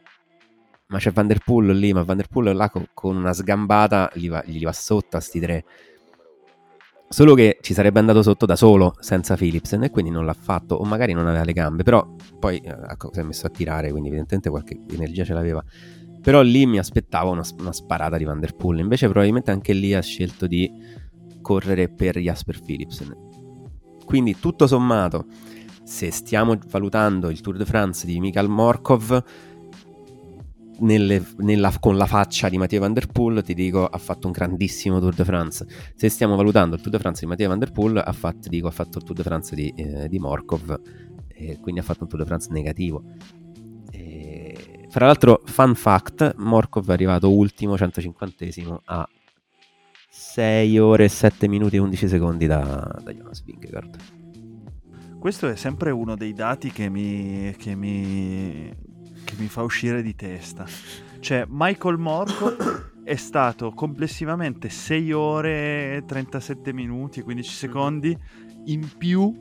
[0.87, 4.11] ma c'è Van Der Poel lì, ma Van Der Poel là con, con una sgambata
[4.13, 5.65] gli va, gli va sotto a sti tre.
[7.07, 10.75] Solo che ci sarebbe andato sotto da solo, senza Philipsen, e quindi non l'ha fatto,
[10.75, 12.05] o magari non aveva le gambe, però
[12.39, 12.75] poi eh,
[13.11, 15.63] si è messo a tirare, quindi evidentemente qualche energia ce l'aveva.
[16.21, 19.93] Però lì mi aspettavo una, una sparata di Van Der Poel, invece probabilmente anche lì
[19.93, 20.71] ha scelto di
[21.41, 23.15] correre per Jasper Philipsen.
[24.03, 25.25] Quindi tutto sommato,
[25.83, 29.23] se stiamo valutando il Tour de France di Mikhail Morkov,
[30.79, 34.33] nelle, nella, con la faccia di Mattia Van Der Poel, ti dico ha fatto un
[34.33, 35.65] grandissimo Tour de France.
[35.95, 38.67] Se stiamo valutando il Tour de France di Mattia Van Der Poel, ha fatto, dico,
[38.67, 40.79] ha fatto il Tour de France di, eh, di Morkov,
[41.27, 43.03] e quindi ha fatto un Tour de France negativo.
[43.91, 48.45] E, fra l'altro, fun fact, Morkov è arrivato ultimo, 150
[48.85, 49.07] a
[50.09, 53.97] 6 ore, 7 minuti e 11 secondi da, da Jonas Vingegaard.
[55.19, 58.71] Questo è sempre uno dei dati che mi, che mi
[59.25, 60.65] che mi fa uscire di testa.
[61.19, 62.55] Cioè, Michael Morco
[63.03, 67.55] è stato complessivamente 6 ore, 37 minuti e 15 mhm.
[67.55, 68.17] secondi
[68.67, 69.35] in più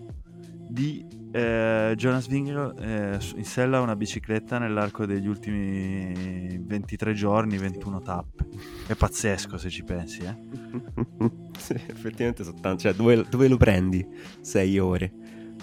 [0.68, 7.58] di eh, Jonas Winger eh, in sella a una bicicletta nell'arco degli ultimi 23 giorni,
[7.58, 8.46] 21 tappe.
[8.86, 10.36] È pazzesco se ci pensi, eh?
[11.58, 12.82] sì, effettivamente sono tanti.
[12.82, 14.06] Cioè, dove, dove lo prendi
[14.40, 15.12] 6 ore?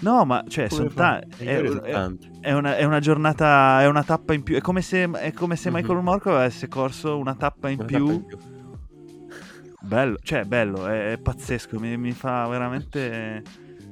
[0.02, 1.62] No, ma cioè, ta- è, è,
[2.40, 4.56] è, una, è, una, giornata, è una tappa in più.
[4.56, 5.80] È come se, è come se mm-hmm.
[5.80, 8.06] Michael Morco avesse corso una tappa in, una più.
[8.06, 8.38] Tappa in più.
[9.80, 11.78] Bello, cioè, bello, è, pazzesco.
[11.78, 13.44] Mi, mi, fa veramente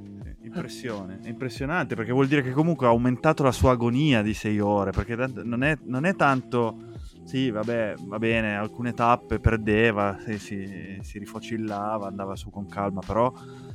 [0.42, 1.20] impressione.
[1.22, 4.90] È impressionante perché vuol dire che comunque ha aumentato la sua agonia di sei ore.
[4.90, 6.88] Perché non è, non è tanto.
[7.30, 13.02] Sì, vabbè, va bene, alcune tappe perdeva, si, si, si rifocillava, andava su con calma,
[13.06, 13.32] però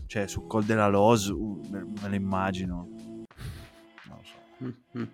[0.07, 2.89] cioè sul Col della Los uh, me, lo immagino.
[4.07, 5.07] Non lo so.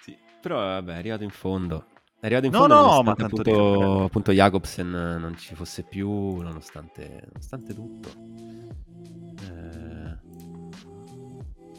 [0.00, 1.86] Sì, però vabbè è arrivato in fondo.
[2.18, 6.10] È arrivato in no, fondo no, nonostante appunto, appunto Jacobsen non ci fosse più
[6.40, 8.08] nonostante, nonostante tutto.
[9.40, 10.18] Eh,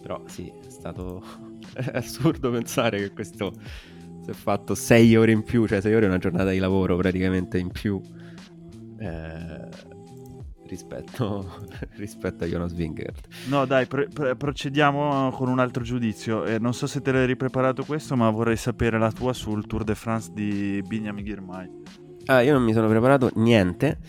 [0.02, 1.22] però sì è stato
[1.76, 3.52] è assurdo pensare che questo
[4.24, 6.96] si è fatto sei ore in più cioè sei ore è una giornata di lavoro
[6.96, 8.02] praticamente in più
[9.00, 9.92] eh,
[10.74, 11.68] rispetto,
[11.98, 13.28] rispetto a Jonas Wingert.
[13.48, 16.46] No, dai, pre- pre- procediamo con un altro giudizio.
[16.46, 19.84] Eh, non so se te l'hai ripreparato questo, ma vorrei sapere la tua sul Tour
[19.84, 21.70] de France di Binyam Girmay.
[22.26, 24.00] Ah, io non mi sono preparato niente,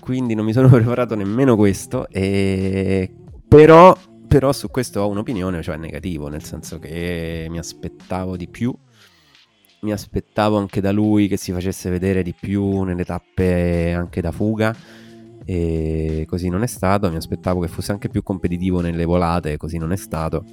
[0.00, 2.08] quindi non mi sono preparato nemmeno questo.
[2.08, 3.12] E...
[3.46, 3.96] Però,
[4.26, 8.74] però su questo ho un'opinione, cioè negativo, nel senso che mi aspettavo di più
[9.80, 14.32] mi aspettavo anche da lui che si facesse vedere di più nelle tappe anche da
[14.32, 14.74] fuga
[15.44, 17.10] e così non è stato.
[17.10, 20.44] Mi aspettavo che fosse anche più competitivo nelle volate, così non è stato.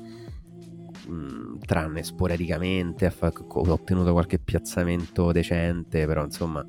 [1.09, 3.13] Mm, tranne sporadicamente, ha
[3.49, 6.63] ottenuto qualche piazzamento decente, però insomma.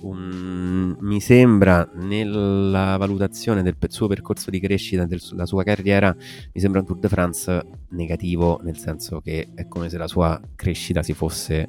[0.00, 6.78] Un, mi sembra nella valutazione del suo percorso di crescita della sua carriera mi sembra
[6.80, 11.14] un Tour de France negativo nel senso che è come se la sua crescita si
[11.14, 11.68] fosse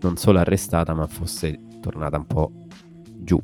[0.00, 2.52] non solo arrestata ma fosse tornata un po'
[3.04, 3.40] giù.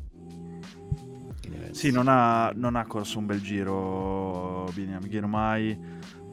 [1.71, 5.79] Sì, non ha, non ha, corso un bel giro Binyam Girmay,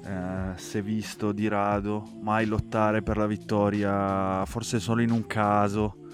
[0.05, 5.27] eh, si è visto di rado, mai lottare per la vittoria, forse solo in un
[5.27, 6.08] caso.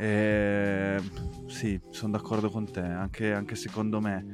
[0.00, 1.00] Eh,
[1.46, 4.24] sì, sono d'accordo con te, anche, anche secondo me.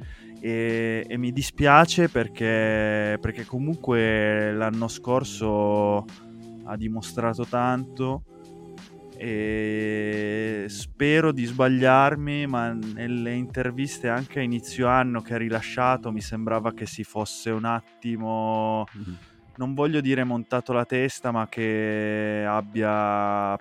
[0.41, 6.05] E, e, mi dispiace perché, perché comunque l'anno scorso
[6.65, 8.25] ha dimostrato tanto
[9.17, 16.21] e spero di sbagliarmi, ma nelle interviste anche a inizio anno che ha rilasciato mi
[16.21, 19.15] sembrava che si fosse un attimo, mm-hmm.
[19.57, 23.59] non voglio dire montato la testa, ma che abbia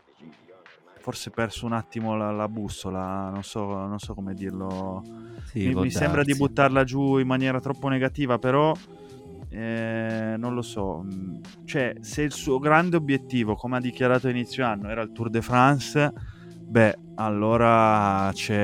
[1.04, 5.04] forse perso un attimo la, la bussola, non so, non so, come dirlo.
[5.48, 8.74] Sì, mi, mi sembra di buttarla giù in maniera troppo negativa, però
[9.50, 11.04] eh, non lo so.
[11.04, 15.12] Mm, Cioè, se il suo grande obiettivo, come ha dichiarato a inizio anno, era il
[15.12, 16.14] Tour de France,
[16.70, 18.64] beh, allora c'è,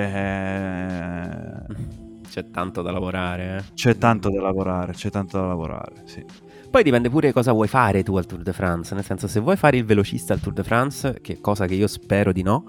[2.30, 3.64] C'è tanto da lavorare, eh.
[3.74, 6.24] c'è tanto da lavorare, c'è tanto da lavorare, sì.
[6.70, 9.56] Poi dipende pure cosa vuoi fare tu al Tour de France, nel senso se vuoi
[9.56, 12.64] fare il velocista al Tour de France, che cosa che io spero di no,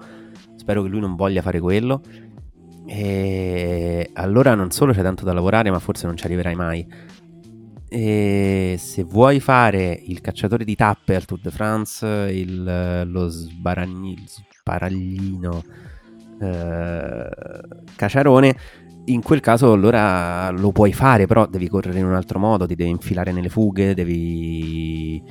[0.55, 2.01] spero che lui non voglia fare quello,
[2.87, 6.85] e allora non solo c'è tanto da lavorare, ma forse non ci arriverai mai.
[7.87, 14.17] E se vuoi fare il cacciatore di tappe al Tour de France, il, lo sbaragni,
[14.61, 15.63] sbaraglino
[16.41, 17.29] eh,
[17.95, 18.57] Caciarone,
[19.05, 22.75] in quel caso allora lo puoi fare, però devi correre in un altro modo, ti
[22.75, 25.21] devi infilare nelle fughe, devi,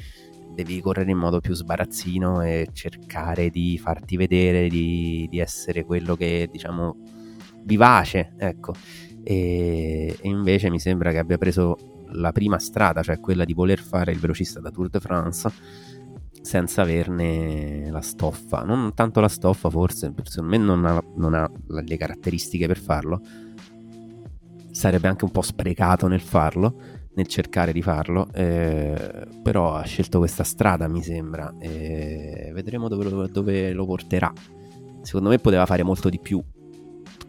[0.54, 6.16] devi correre in modo più sbarazzino e cercare di farti vedere, di, di essere quello
[6.16, 6.96] che diciamo
[7.64, 8.74] vivace, ecco.
[9.22, 11.76] E, e invece mi sembra che abbia preso
[12.12, 15.50] la prima strada, cioè quella di voler fare il velocista da Tour de France
[16.42, 18.62] senza averne la stoffa.
[18.62, 23.20] Non tanto la stoffa, forse, secondo me non ha, non ha le caratteristiche per farlo.
[24.80, 26.74] Sarebbe anche un po' sprecato nel farlo,
[27.12, 33.10] nel cercare di farlo, eh, però ha scelto questa strada, mi sembra, e vedremo dove
[33.10, 34.32] lo, dove lo porterà.
[35.02, 36.42] Secondo me poteva fare molto di più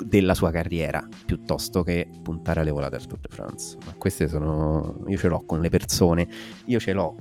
[0.01, 3.75] della sua carriera piuttosto che puntare alle volate al Tour de France.
[3.85, 5.03] Ma queste sono.
[5.07, 6.29] Io ce l'ho con le persone.
[6.67, 7.15] Io ce l'ho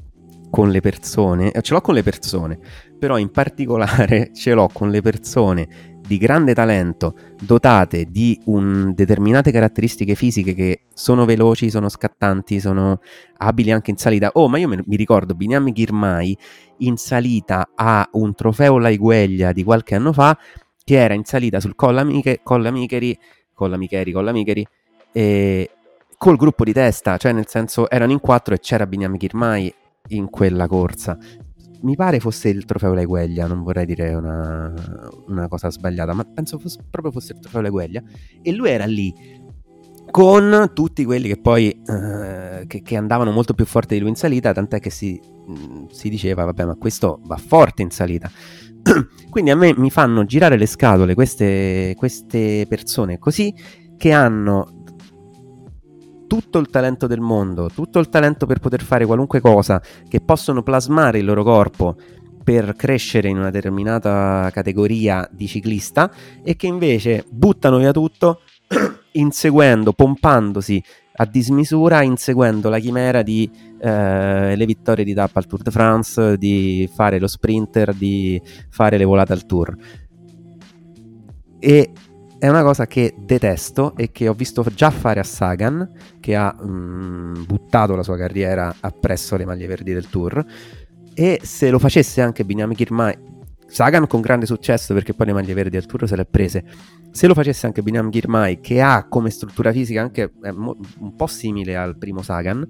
[0.49, 1.51] con le persone.
[1.51, 2.57] eh, Ce l'ho con le persone.
[2.97, 9.53] Però in particolare ce l'ho con le persone di grande talento, dotate di un- determinate
[9.53, 12.99] caratteristiche fisiche che sono veloci, sono scattanti, sono
[13.37, 14.31] abili anche in salita.
[14.33, 16.37] Oh, ma io mi ricordo Binyam Girmay
[16.79, 20.37] in salita a un trofeo Laigueglia di qualche anno fa
[20.83, 23.17] che era in salita sul Colla, Miche, Colla Micheri,
[23.55, 24.67] Colla Micheri,
[25.13, 25.71] e
[26.19, 29.73] col gruppo di testa, cioè nel senso erano in quattro e c'era Binyam Girmay
[30.09, 31.17] in quella corsa.
[31.83, 34.73] Mi pare fosse il trofeo Laigueglia, non vorrei dire una,
[35.29, 38.03] una cosa sbagliata, ma penso fosse, proprio fosse il trofeo Laigueglia.
[38.43, 39.15] E lui era lì
[40.11, 44.17] con tutti quelli che poi eh, che, che andavano molto più forte di lui in
[44.17, 48.31] salita, tant'è che si, mh, si diceva, vabbè, ma questo va forte in salita.
[49.31, 53.55] Quindi a me mi fanno girare le scatole queste, queste persone così
[53.97, 54.80] che hanno
[56.31, 60.63] tutto il talento del mondo, tutto il talento per poter fare qualunque cosa, che possono
[60.63, 61.97] plasmare il loro corpo
[62.45, 66.09] per crescere in una determinata categoria di ciclista
[66.45, 68.43] e che invece buttano via tutto
[69.13, 70.81] inseguendo, pompandosi
[71.15, 73.51] a dismisura, inseguendo la chimera di
[73.81, 78.99] eh, le vittorie di tappa al Tour de France, di fare lo sprinter, di fare
[78.99, 79.77] le volate al Tour.
[81.59, 81.91] E
[82.41, 85.87] è una cosa che detesto e che ho visto già fare a Sagan,
[86.21, 90.43] che ha mm, buttato la sua carriera appresso le maglie verdi del Tour.
[91.13, 93.15] E se lo facesse anche Binyam Girmay,
[93.67, 96.65] Sagan con grande successo perché poi le maglie verdi del Tour se le ha prese.
[97.11, 101.15] Se lo facesse anche Binyam Girmay, che ha come struttura fisica anche eh, mo- un
[101.15, 102.67] po' simile al primo Sagan,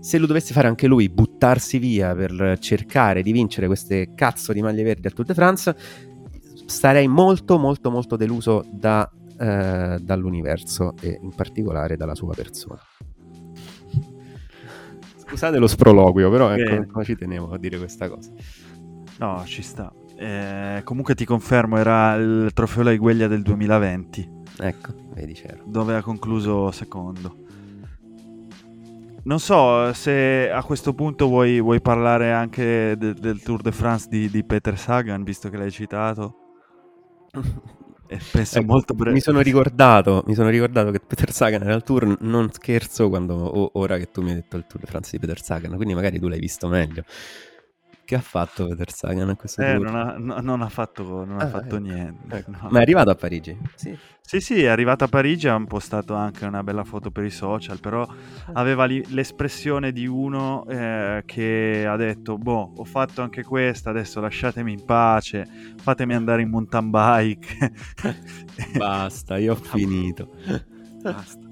[0.00, 4.62] se lo dovesse fare anche lui, buttarsi via per cercare di vincere queste cazzo di
[4.62, 5.76] maglie verdi al Tour de France,
[6.66, 9.08] sarei molto molto molto deluso da,
[9.38, 12.80] eh, dall'universo e in particolare dalla sua persona.
[15.28, 18.30] Scusate lo sproloquio, però ecco, ci tenevo a dire questa cosa.
[19.18, 19.92] No, ci sta.
[20.16, 25.62] Eh, comunque ti confermo, era il trofeo Laigueglia del 2020, Ecco, vedi c'ero.
[25.66, 27.44] dove ha concluso secondo.
[29.24, 34.06] Non so se a questo punto vuoi, vuoi parlare anche de- del Tour de France
[34.08, 36.45] di, di Peter Sagan, visto che l'hai citato.
[38.30, 39.14] Penso Ecco, molto breve.
[39.14, 43.76] mi sono ricordato, mi sono ricordato che Peter Sagan era al tour, non scherzo quando
[43.78, 46.20] ora che tu mi hai detto il tour de France di Peter Sagan, quindi magari
[46.20, 47.02] tu l'hai visto meglio.
[48.06, 51.40] Che ha fatto Peter Sagan a questo Eh, non ha, no- non ha fatto, non
[51.40, 52.36] ha Ah, fatto ecco, niente.
[52.36, 52.50] ecco.
[52.52, 52.68] no.
[52.70, 53.58] Ma è arrivato a Parigi?
[53.74, 53.98] Sì.
[54.20, 57.80] Sì, sì, è arrivato a Parigi, ha postato anche una bella foto per i social,
[57.80, 58.06] però
[58.52, 64.20] aveva lì l'espressione di uno eh, che ha detto, boh, ho fatto anche questa, adesso
[64.20, 65.44] lasciatemi in pace,
[65.80, 67.72] fatemi andare in mountain bike.
[68.76, 70.28] Basta, io ho finito.
[71.02, 71.44] Basta.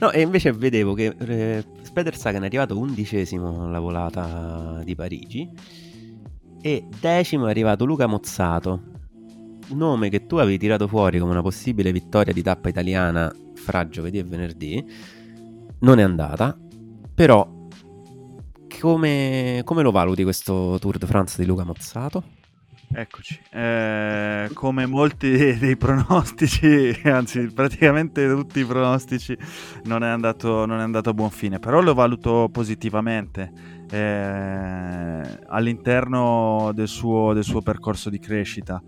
[0.00, 5.48] No, e invece vedevo che eh, Peter Sagan è arrivato undicesimo alla volata di Parigi
[6.60, 8.80] e decimo è arrivato Luca Mozzato,
[9.68, 14.18] nome che tu avevi tirato fuori come una possibile vittoria di tappa italiana fra giovedì
[14.18, 14.84] e venerdì.
[15.80, 16.58] Non è andata,
[17.14, 17.46] però
[18.80, 22.24] come, come lo valuti questo Tour de France di Luca Mozzato?
[22.94, 29.36] Eccoci, eh, come molti dei pronostici, anzi praticamente tutti i pronostici,
[29.84, 33.50] non è andato, non è andato a buon fine, però lo valuto positivamente
[33.90, 38.82] eh, all'interno del suo, del suo percorso di crescita.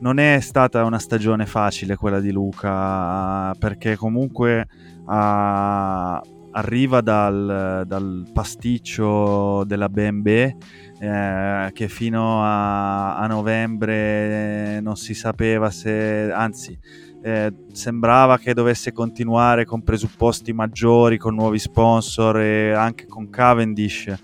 [0.00, 4.66] Non è stata una stagione facile quella di Luca, perché comunque
[5.06, 6.20] ha,
[6.50, 10.54] arriva dal, dal pasticcio della BNB
[10.98, 16.78] eh, che fino a, a, novembre non si sapeva se, anzi,
[17.22, 24.14] eh, sembrava che dovesse continuare con presupposti maggiori, con nuovi sponsor e anche con Cavendish.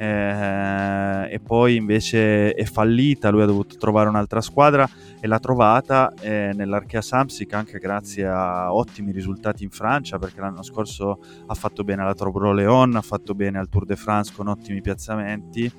[0.00, 4.88] Eh, e poi invece è fallita, lui ha dovuto trovare un'altra squadra
[5.20, 10.62] e l'ha trovata eh, nell'Archea Samsic anche grazie a ottimi risultati in Francia perché l'anno
[10.62, 14.48] scorso ha fatto bene alla Trobro Leon, ha fatto bene al Tour de France con
[14.48, 15.70] ottimi piazzamenti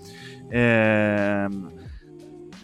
[0.52, 1.48] eh,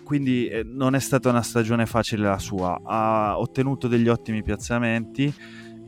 [0.04, 5.34] quindi eh, non è stata una stagione facile la sua, ha ottenuto degli ottimi piazzamenti,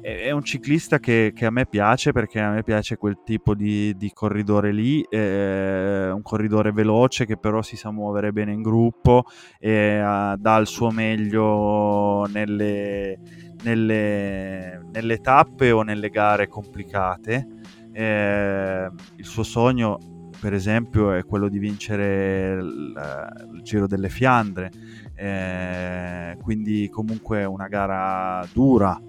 [0.02, 3.94] è un ciclista che, che, a me piace perché a me piace quel tipo di,
[3.98, 9.26] di corridore lì, eh, un corridore veloce che però si sa muovere bene in gruppo
[9.60, 13.20] e uh, dà il suo meglio nelle,
[13.64, 17.48] nelle, nelle tappe o nelle gare complicate.
[17.92, 24.72] Eh, il suo sogno per esempio è quello di vincere il, il Giro delle Fiandre,
[25.16, 29.00] eh, quindi comunque una gara dura,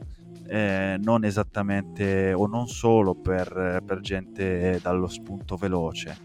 [0.49, 6.16] eh, non esattamente o non solo per, per, gente dallo spunto veloce,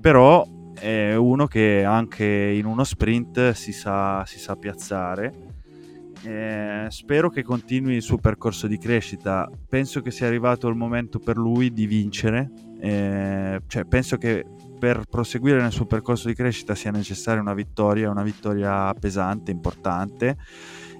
[0.00, 5.52] però è uno che anche in uno sprint si sa, si sa piazzare.
[6.22, 9.50] Eh, spero che continui il suo percorso di crescita.
[9.68, 12.50] Penso che sia arrivato il momento per lui di vincere.
[12.80, 14.44] Eh, cioè, penso che
[14.84, 20.36] per proseguire nel suo percorso di crescita sia necessaria una vittoria, una vittoria pesante, importante.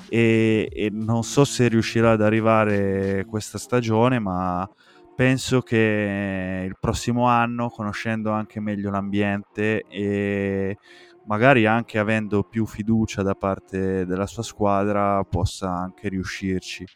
[0.08, 4.66] E, e, non so se riuscirà ad arrivare questa stagione, ma
[5.14, 10.78] penso che il prossimo anno, conoscendo anche meglio l'ambiente e
[11.26, 16.86] magari anche avendo più fiducia da parte della sua squadra, possa anche riuscirci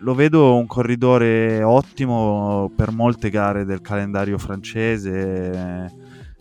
[0.00, 5.92] lo vedo un corridore ottimo per molte gare del calendario francese.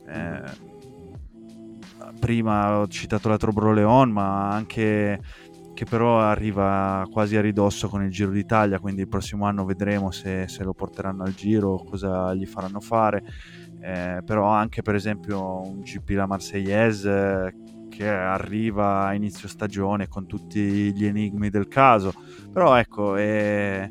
[0.07, 0.68] Eh,
[2.20, 5.20] prima ho citato la Trobro-Leon, ma anche
[5.74, 10.12] che però arriva quasi a ridosso con il Giro d'Italia, quindi il prossimo anno vedremo
[10.12, 13.24] se, se lo porteranno al Giro, cosa gli faranno fare.
[13.82, 17.53] Eh, però anche per esempio un GP la Marseillaise
[18.00, 22.14] che arriva a inizio stagione con tutti gli enigmi del caso.
[22.50, 23.89] Però ecco, è,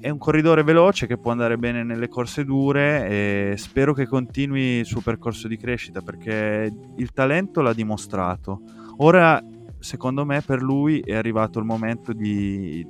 [0.00, 4.78] è un corridore veloce che può andare bene nelle corse dure e spero che continui
[4.78, 8.62] il suo percorso di crescita perché il talento l'ha dimostrato.
[8.96, 9.40] Ora,
[9.78, 12.84] secondo me, per lui è arrivato il momento di,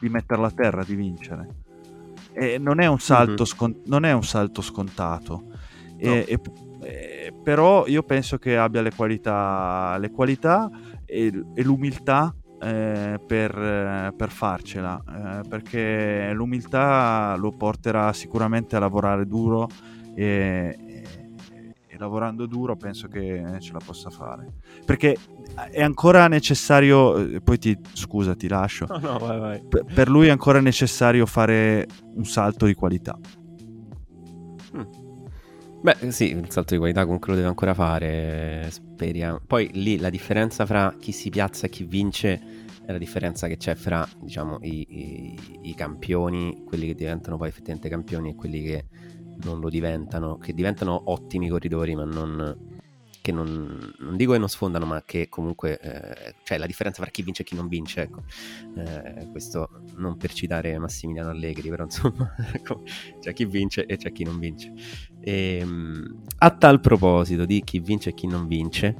[0.00, 1.48] di metterla a terra, di vincere.
[2.34, 5.44] E non è un salto, scont- non è un salto scontato.
[5.46, 6.12] No.
[6.12, 6.40] E, e,
[6.84, 10.70] eh, però io penso che abbia le qualità, le qualità
[11.04, 19.26] e, e l'umiltà eh, per, per, farcela, eh, perché l'umiltà lo porterà sicuramente a lavorare
[19.26, 19.68] duro
[20.14, 21.02] e, e,
[21.86, 24.46] e, lavorando duro penso che ce la possa fare.
[24.84, 25.16] Perché
[25.70, 28.86] è ancora necessario, eh, poi ti scusa, ti lascio.
[28.88, 29.62] No, no, vai, vai.
[29.62, 33.18] Per, per lui è ancora necessario fare un salto di qualità.
[35.84, 39.38] Beh, sì, il salto di qualità comunque lo deve ancora fare, speriamo.
[39.46, 42.40] Poi lì la differenza fra chi si piazza e chi vince
[42.86, 47.48] è la differenza che c'è fra, diciamo, i, i, i campioni, quelli che diventano poi
[47.48, 48.86] effettivamente campioni e quelli che
[49.42, 52.56] non lo diventano, che diventano ottimi corridori ma non,
[53.20, 57.10] che non, non, dico che non sfondano, ma che comunque eh, c'è la differenza tra
[57.10, 58.02] chi vince e chi non vince.
[58.02, 58.22] Ecco.
[58.76, 62.82] Eh, questo non per citare Massimiliano Allegri, però insomma, ecco,
[63.20, 64.72] c'è chi vince e c'è chi non vince.
[65.24, 68.96] E, ehm, a tal proposito di chi vince e chi non vince,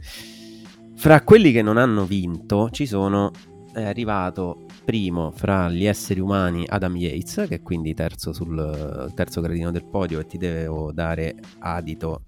[0.96, 3.30] fra quelli che non hanno vinto ci sono
[3.72, 9.40] è arrivato primo fra gli esseri umani Adam Yates, che è quindi terzo sul terzo
[9.40, 12.22] gradino del podio e ti devo dare adito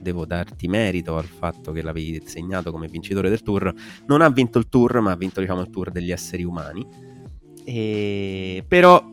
[0.00, 3.72] devo darti merito al fatto che l'avevi segnato come vincitore del tour.
[4.06, 6.86] Non ha vinto il tour, ma ha vinto diciamo, il tour degli esseri umani.
[7.64, 8.64] E...
[8.66, 9.04] Però,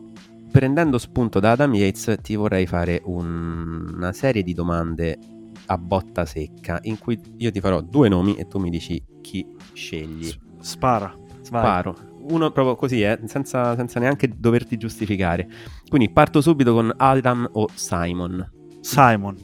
[0.50, 3.57] prendendo spunto da Adam Yates, ti vorrei fare un...
[3.98, 5.18] una serie di domande
[5.66, 9.46] a botta secca in cui io ti farò due nomi e tu mi dici chi
[9.72, 10.32] scegli.
[10.60, 11.14] Spara.
[11.42, 11.92] Sparo.
[11.92, 12.06] Vai.
[12.30, 15.48] Uno proprio così, eh, senza, senza neanche doverti giustificare.
[15.88, 18.50] Quindi parto subito con Adam o Simon.
[18.80, 19.36] Simon.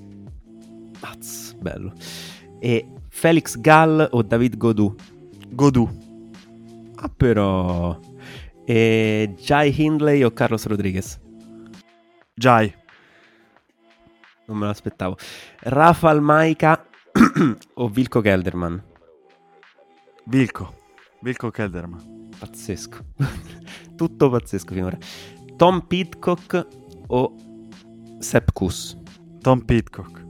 [1.01, 1.93] Pazz, bello.
[2.59, 4.95] E Felix Gall o David Godou?
[5.51, 5.89] Godù.
[6.97, 7.99] Ah, però.
[8.67, 11.21] E Jai Hindley o Carlos Rodriguez?
[12.35, 12.75] Jai.
[14.47, 15.17] Non me l'aspettavo.
[15.61, 16.87] Rafal Maika
[17.75, 18.83] o Vilko Kelderman?
[20.27, 20.75] Vilko.
[21.23, 22.31] Vilko Kelderman.
[22.39, 22.99] Pazzesco.
[23.97, 24.99] Tutto pazzesco finora.
[25.57, 26.67] Tom Pitcock
[27.07, 27.35] o
[28.19, 28.97] Sepp Kuss?
[29.41, 30.24] Tom Pitcock.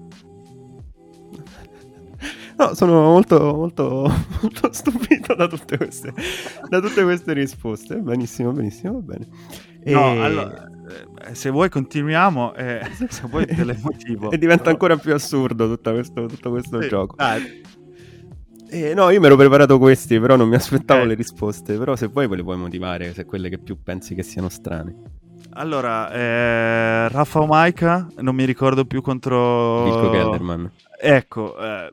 [2.56, 4.10] No, sono molto, molto,
[4.40, 6.12] molto stupito da tutte queste,
[6.68, 7.96] da tutte queste risposte.
[7.96, 9.26] Benissimo, benissimo, va bene.
[9.82, 9.92] E...
[9.92, 10.68] No, allora,
[11.28, 14.30] eh, se vuoi continuiamo, eh, se vuoi te le motivo.
[14.30, 17.16] e diventa ancora più assurdo tutto questo, tutto questo Sì, gioco.
[17.16, 17.62] dai.
[18.70, 21.06] Eh, no, io mi ero preparato questi, però non mi aspettavo Eh.
[21.06, 21.76] le risposte.
[21.76, 24.94] Però se vuoi, poi le puoi motivare, se quelle che più pensi che siano strane.
[25.56, 29.84] Allora, eh, Rafa o Maika, non mi ricordo più contro...
[29.84, 30.70] Vilko Kelderman.
[31.00, 31.92] Ecco, eh,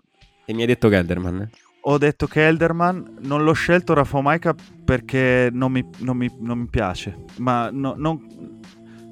[0.52, 1.50] E mi hai detto Kelderman?
[1.84, 4.54] ho detto Kelderman, non l'ho scelto Rafa o Maika
[4.84, 8.20] perché non mi, non mi- non mi piace, ma no- non,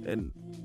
[0.04, 0.18] eh,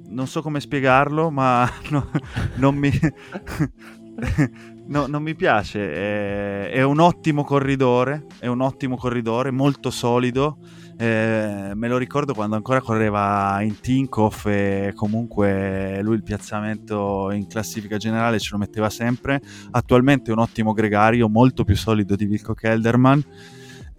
[0.09, 2.11] non so come spiegarlo, ma no-
[2.57, 2.91] non mi...
[4.89, 10.59] no, non mi piace, è, è un ottimo corridore, è un ottimo corridore, molto solido,
[10.97, 17.47] eh, me lo ricordo quando ancora correva in Tinkoff e comunque lui il piazzamento in
[17.47, 19.41] classifica generale ce lo metteva sempre.
[19.73, 23.23] Attualmente è un ottimo gregario, molto più solido di Vilko Kelderman.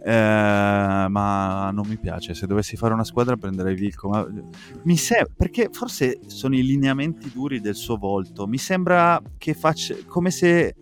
[0.08, 2.34] eh, ma non mi piace.
[2.36, 4.08] Se dovessi fare una squadra prenderei Vilko.
[4.10, 4.26] Ma
[4.84, 8.46] mi sem- perché forse sono i lineamenti duri del suo volto.
[8.48, 10.76] Mi sembra che faccia come se.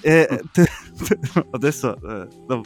[0.00, 2.62] eh, t- t- adesso eh, no,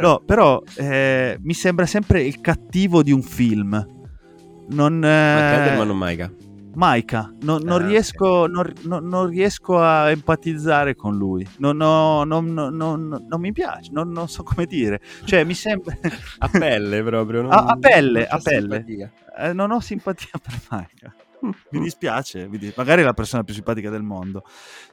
[0.00, 3.86] no, però eh, mi sembra sempre il cattivo di un film.
[4.68, 6.32] Non, Ma eh, Kelderman o Maika?
[6.72, 12.22] Maika, non, non Ah, riesco, non, non- non riesco a empatizzare con lui, non, ho-
[12.22, 15.96] non- non- non- non mi piace, non, non so come dire, cioè mi sembra,
[16.38, 17.42] A pelle proprio.
[17.42, 18.84] non- A- a pelle, non a pelle.
[19.36, 21.12] Eh, non ho simpatia per Maika,
[21.70, 24.42] mi dispiace, mi dis- magari è la persona più simpatica del mondo.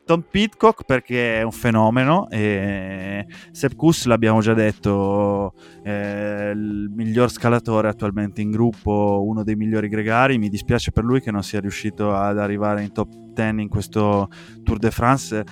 [0.05, 5.53] Tom Pitcock perché è un fenomeno e Sepp Kuss l'abbiamo già detto,
[5.83, 11.21] è il miglior scalatore attualmente in gruppo, uno dei migliori gregari, mi dispiace per lui
[11.21, 14.29] che non sia riuscito ad arrivare in top 10 in questo
[14.63, 15.43] Tour de France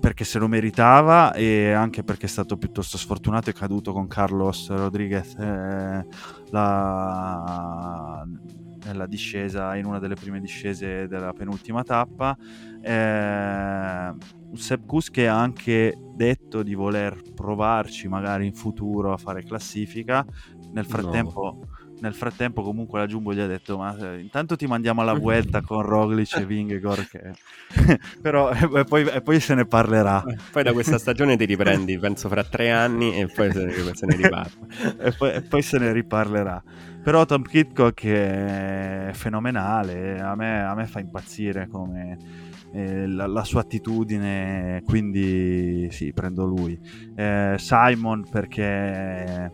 [0.00, 4.68] perché se lo meritava e anche perché è stato piuttosto sfortunato e caduto con Carlos
[4.70, 6.06] Rodriguez eh,
[6.50, 8.24] la-
[8.88, 12.36] nella discesa in una delle prime discese della penultima tappa.
[12.80, 14.14] Eh,
[14.54, 20.24] Sepp Kuss che ha anche detto di voler provarci magari in futuro a fare classifica.
[20.72, 21.60] Nel frattempo
[22.00, 25.60] nel frattempo comunque la Jumbo gli ha detto ma eh, intanto ti mandiamo alla Vuelta
[25.62, 27.32] con Roglic e Vingegaard che...
[28.20, 32.28] però e poi, e poi se ne parlerà Poi da questa stagione ti riprendi, penso,
[32.28, 34.96] fra tre anni e poi se ne, se ne riparla.
[35.00, 36.62] e, poi, e poi se ne riparlerà.
[37.02, 42.16] Però Tom Kitcock è fenomenale, a me, a me fa impazzire come
[42.72, 46.78] eh, la, la sua attitudine, quindi sì, prendo lui.
[47.14, 49.52] Eh, Simon perché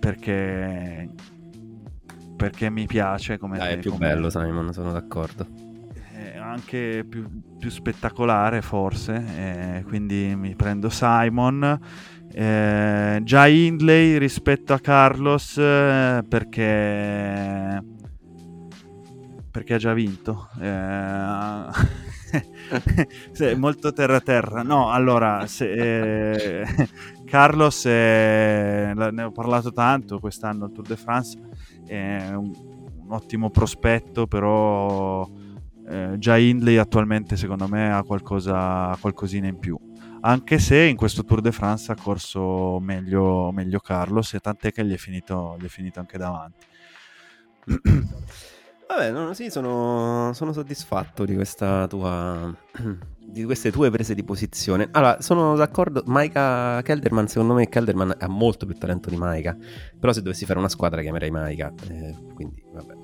[0.00, 1.08] perché
[2.36, 5.46] perché mi piace come Dai, è più come- bello Simon, sono d'accordo.
[6.14, 7.26] è anche più,
[7.58, 11.78] più spettacolare forse, eh, quindi mi prendo Simon.
[12.32, 17.82] Eh, già Hindley rispetto a Carlos eh, perché
[19.50, 21.64] perché ha già vinto Eh,
[23.32, 25.72] sì, molto terra terra no allora se,
[26.62, 26.66] eh,
[27.30, 31.38] Carlos è- la- ne ho parlato tanto quest'anno al Tour de France
[31.86, 32.50] è un,
[33.04, 35.28] un ottimo prospetto però
[35.88, 39.78] eh, già Hindley attualmente secondo me ha qualcosa, qualcosina in più
[40.22, 44.84] anche se in questo Tour de France ha corso meglio, meglio Carlos e tant'è che
[44.84, 46.66] gli è finito, gli è finito anche davanti
[48.88, 52.52] Vabbè, no, sì, sono, sono soddisfatto di questa tua.
[53.30, 54.88] Di queste tue prese di posizione.
[54.92, 56.02] Allora, sono d'accordo.
[56.06, 59.56] Maika Kelderman, secondo me, Kelderman ha molto più talento di Maika.
[59.98, 61.72] Però se dovessi fare una squadra chiamerei Maika.
[61.88, 62.94] eh, quindi, vabbè.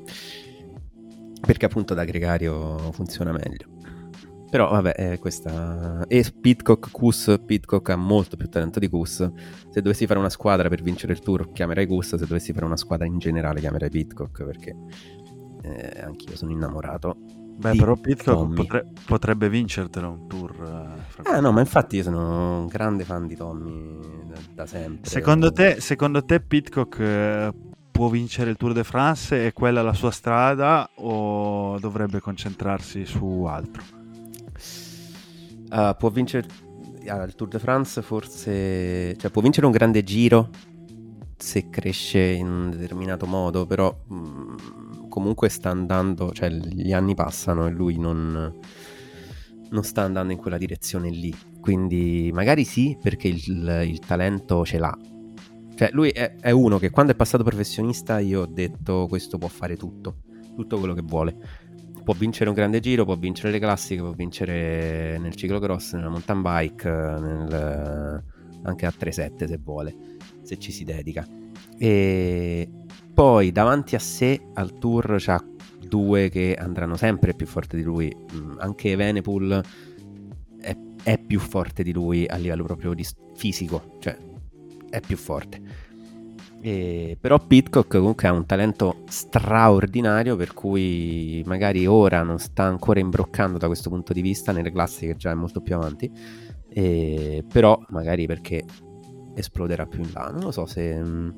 [1.40, 3.74] Perché appunto da gregario funziona meglio.
[4.50, 6.04] Però, vabbè, eh, questa.
[6.06, 7.40] E Pitcock, Kus.
[7.44, 9.30] Pitcock ha molto più talento di Kus.
[9.70, 12.16] Se dovessi fare una squadra per vincere il tour, chiamerei Kus.
[12.16, 14.44] Se dovessi fare una squadra in generale, chiamerei Pitcock.
[14.44, 14.74] Perché
[15.62, 17.16] eh, anch'io sono innamorato.
[17.58, 20.52] Beh, però Pitcock potre- potrebbe vincertelo un tour.
[20.52, 25.08] eh, Ah, no, ma infatti io sono un grande fan di Tommy da, da sempre.
[25.08, 27.52] secondo, te, secondo te Pitcock eh,
[27.90, 29.46] può vincere il Tour de France?
[29.46, 33.82] È quella la sua strada o dovrebbe concentrarsi su altro?
[35.70, 36.46] Ah, può vincere.
[37.08, 40.50] al Tour de France forse, cioè può vincere un grande giro
[41.38, 44.56] se cresce in un determinato modo, però mh, mm,
[45.16, 48.52] comunque sta andando, cioè gli anni passano e lui non,
[49.70, 51.34] non sta andando in quella direzione lì.
[51.58, 54.94] Quindi magari sì, perché il, il talento ce l'ha.
[55.74, 59.48] Cioè lui è, è uno che quando è passato professionista io ho detto questo può
[59.48, 60.16] fare tutto,
[60.54, 61.64] tutto quello che vuole
[62.04, 66.40] può vincere un grande giro, può vincere le classiche, può vincere nel ciclocross, nella mountain
[66.40, 68.22] bike, nel,
[68.62, 69.96] anche a 3-7 se vuole,
[70.42, 71.26] se ci si dedica.
[71.76, 72.68] E
[73.16, 75.42] poi davanti a sé al tour c'ha
[75.88, 79.58] due che andranno sempre più forti di lui, mm, anche Venepool
[80.60, 84.18] è, è più forte di lui a livello proprio di fisico, cioè
[84.90, 85.62] è più forte.
[86.60, 93.00] E, però Pitcock comunque ha un talento straordinario per cui magari ora non sta ancora
[93.00, 96.12] imbroccando da questo punto di vista nelle classiche già è molto più avanti.
[96.68, 98.62] E, però magari perché
[99.36, 101.30] esploderà più in là non lo so se mm.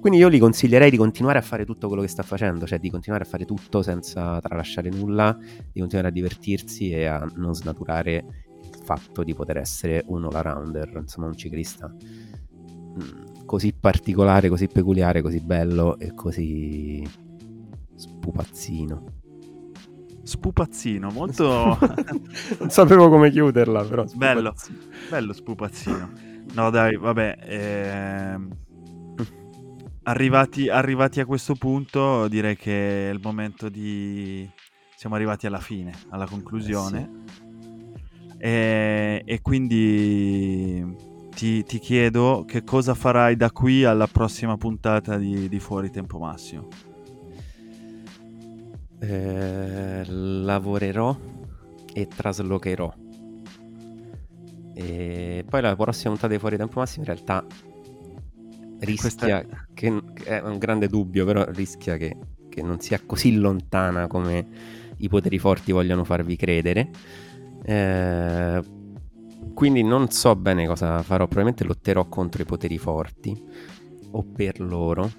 [0.00, 2.90] quindi io gli consiglierei di continuare a fare tutto quello che sta facendo cioè di
[2.90, 8.24] continuare a fare tutto senza tralasciare nulla di continuare a divertirsi e a non snaturare
[8.62, 15.22] il fatto di poter essere un all-rounder insomma un ciclista mm, così particolare, così peculiare,
[15.22, 17.04] così bello e così
[17.96, 19.04] spupazzino.
[20.22, 21.76] Spupazzino, molto...
[22.60, 24.04] non sapevo come chiuderla, però...
[24.14, 24.54] Bello,
[25.08, 26.12] bello spupazzino.
[26.52, 28.56] No dai, vabbè, ehm...
[30.04, 34.48] arrivati, arrivati a questo punto direi che è il momento di...
[34.96, 36.98] Siamo arrivati alla fine, alla conclusione.
[36.98, 38.36] Eh sì.
[38.38, 40.96] e, e quindi
[41.34, 46.18] ti, ti, chiedo che cosa farai da qui alla prossima puntata di, di Fuori Tempo
[46.18, 46.68] Massimo.
[48.98, 51.16] Eh, lavorerò
[51.94, 52.92] e traslocherò.
[54.82, 57.44] E poi la prossima puntata di Fuori Tempo Massimo in realtà
[58.80, 59.66] rischia Questa...
[59.74, 62.16] che è un grande dubbio, però rischia che,
[62.48, 64.46] che non sia così lontana come
[64.96, 66.88] i poteri forti vogliono farvi credere.
[67.62, 68.62] Eh,
[69.52, 73.38] quindi non so bene cosa farò, probabilmente lotterò contro i poteri forti
[74.12, 75.10] o per loro.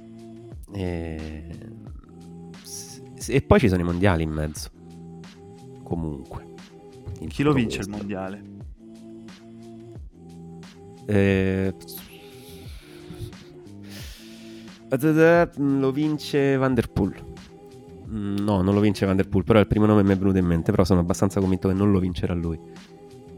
[0.74, 1.56] E,
[3.28, 4.72] e poi ci sono i mondiali in mezzo.
[5.84, 6.50] Comunque.
[7.28, 7.92] Chi lo vince questo.
[7.92, 8.60] il mondiale?
[11.06, 11.74] Eh,
[15.58, 17.16] lo vince Van Der Poel.
[18.10, 20.38] Mm, no, non lo vince Van Der Poel, però il primo nome mi è venuto
[20.38, 22.60] in mente, però sono abbastanza convinto che non lo vincerà lui.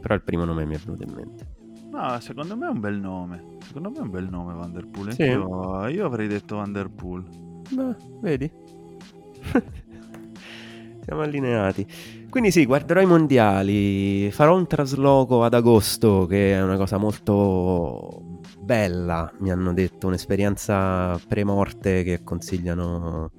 [0.00, 1.46] Però il primo nome mi è venuto in mente.
[1.90, 3.56] No, secondo me è un bel nome.
[3.64, 5.12] Secondo me è un bel nome Vanderpool.
[5.12, 5.22] Sì.
[5.22, 7.24] Io, io avrei detto Vanderpool.
[7.70, 8.50] Beh, vedi?
[11.04, 11.86] Siamo allineati.
[12.30, 18.40] Quindi sì, guarderò i mondiali, farò un trasloco ad agosto, che è una cosa molto
[18.58, 23.30] bella, mi hanno detto, un'esperienza pre-morte che consigliano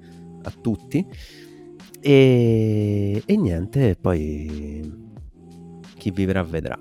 [0.43, 1.05] a tutti.
[1.99, 5.03] E, e niente, poi
[5.97, 6.79] chi vivrà vedrà.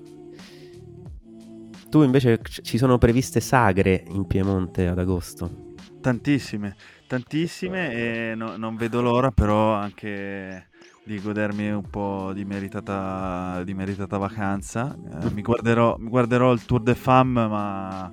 [1.89, 5.73] Tu invece ci sono previste sagre in Piemonte ad agosto?
[5.99, 6.75] Tantissime,
[7.07, 10.67] tantissime e no, non vedo l'ora però anche
[11.05, 14.95] di godermi un po' di meritata, di meritata vacanza.
[15.23, 18.11] Eh, mi, guarderò, mi guarderò il Tour de Femme ma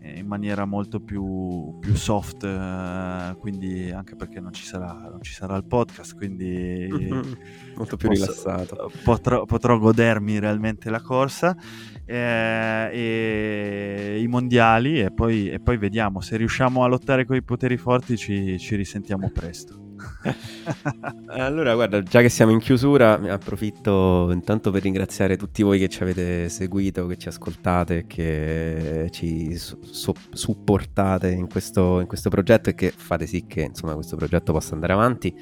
[0.00, 5.32] in maniera molto più, più soft, eh, quindi anche perché non ci, sarà, non ci
[5.32, 6.86] sarà il podcast, quindi
[7.76, 8.90] molto più posso, rilassato.
[9.02, 11.56] Potrò, potrò, godermi realmente la corsa
[12.04, 17.42] eh, e i mondiali e poi, e poi, vediamo se riusciamo a lottare con i
[17.42, 19.87] poteri forti ci, ci risentiamo presto.
[21.28, 25.88] allora, guarda, già che siamo in chiusura, mi approfitto intanto per ringraziare tutti voi che
[25.88, 32.70] ci avete seguito, che ci ascoltate, che ci su- supportate in questo, in questo, progetto
[32.70, 35.34] e che fate sì che insomma, questo progetto possa andare avanti.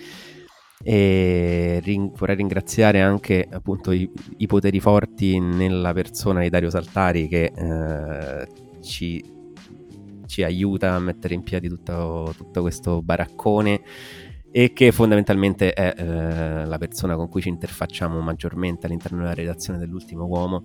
[0.83, 7.29] E ring- vorrei ringraziare anche appunto i, i, poteri forti nella persona di Dario Saltari
[7.29, 8.47] che eh,
[8.83, 9.25] ci,
[10.27, 13.81] ci, aiuta a mettere in piedi tutto, tutto questo baraccone
[14.51, 19.79] e che fondamentalmente è eh, la persona con cui ci interfacciamo maggiormente all'interno della redazione
[19.79, 20.65] dell'ultimo uomo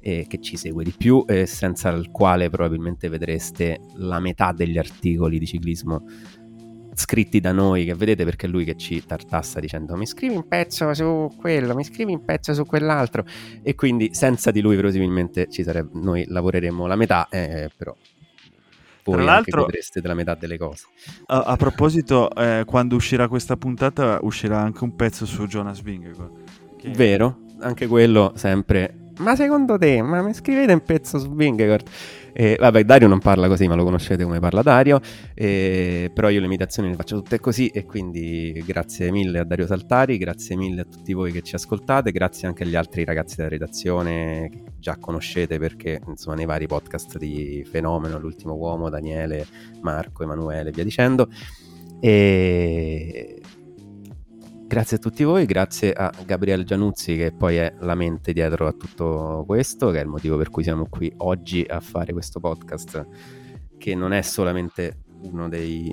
[0.00, 4.78] e che ci segue di più e senza il quale probabilmente vedreste la metà degli
[4.78, 6.04] articoli di ciclismo
[7.00, 10.46] scritti da noi che vedete perché è lui che ci tartassa dicendo mi scrivi un
[10.46, 13.24] pezzo su quello, mi scrivi un pezzo su quell'altro.
[13.62, 17.94] E quindi senza di lui verosimilmente ci sarebbe, noi lavoreremo la metà eh, però
[19.04, 20.86] voi Tra l'altro, godreste della metà delle cose.
[21.26, 26.30] A, a proposito, eh, quando uscirà questa puntata, uscirà anche un pezzo su Jonas Vingegaard.
[26.76, 26.90] Che...
[26.90, 31.88] Vero, anche quello sempre ma secondo te, ma mi scrivete un pezzo su Vingegaard?
[32.32, 35.00] E, vabbè, Dario non parla così, ma lo conoscete come parla Dario.
[35.34, 37.68] E, però io le imitazioni le faccio tutte così.
[37.68, 42.12] E quindi grazie mille a Dario Saltari, grazie mille a tutti voi che ci ascoltate,
[42.12, 47.18] grazie anche agli altri ragazzi della redazione che già conoscete perché insomma nei vari podcast
[47.18, 49.46] di Fenomeno, L'ultimo uomo, Daniele,
[49.82, 51.28] Marco, Emanuele, via dicendo.
[52.00, 53.39] E
[54.70, 58.72] Grazie a tutti voi, grazie a Gabriele Gianuzzi che poi è la mente dietro a
[58.72, 63.04] tutto questo, che è il motivo per cui siamo qui oggi a fare questo podcast,
[63.76, 65.92] che non è solamente uno dei,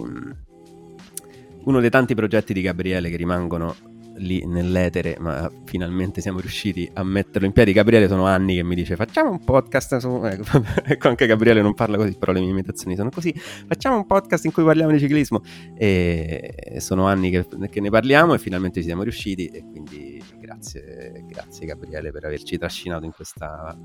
[1.63, 3.75] uno dei tanti progetti di Gabriele che rimangono
[4.17, 7.73] lì nell'etere, ma finalmente siamo riusciti a metterlo in piedi.
[7.73, 10.15] Gabriele sono anni che mi dice facciamo un podcast su...
[10.27, 13.33] Ecco, ecco, anche Gabriele non parla così, però le mie imitazioni sono così.
[13.33, 15.41] Facciamo un podcast in cui parliamo di ciclismo.
[15.75, 21.23] E sono anni che, che ne parliamo e finalmente ci siamo riusciti e quindi grazie,
[21.27, 23.77] grazie Gabriele per averci trascinato in questa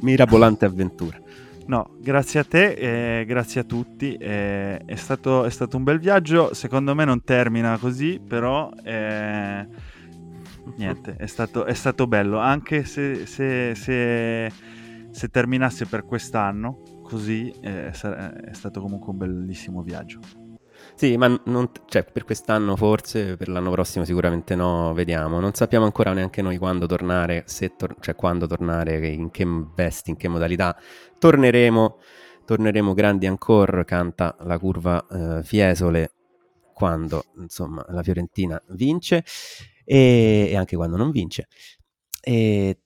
[0.00, 1.20] mirabolante avventura.
[1.70, 4.16] No, grazie a te e grazie a tutti.
[4.16, 6.52] Eh, è, stato, è, stato, un bel viaggio.
[6.52, 9.68] Secondo me non termina così, però eh,
[10.76, 12.38] niente, è stato, è stato, bello.
[12.38, 14.50] Anche se, se, se,
[15.12, 20.39] se terminasse per quest'anno, così eh, è stato comunque un bellissimo viaggio.
[21.00, 25.40] Sì, ma non, cioè, per quest'anno forse, per l'anno prossimo sicuramente no, vediamo.
[25.40, 27.46] Non sappiamo ancora neanche noi quando tornare,
[27.78, 30.76] tor- cioè quando tornare, in che vesti, in che modalità.
[31.18, 31.96] Torneremo,
[32.44, 36.12] torneremo grandi ancora, canta la curva eh, Fiesole
[36.74, 39.24] quando insomma la Fiorentina vince
[39.86, 41.48] e, e anche quando non vince.
[42.20, 42.78] E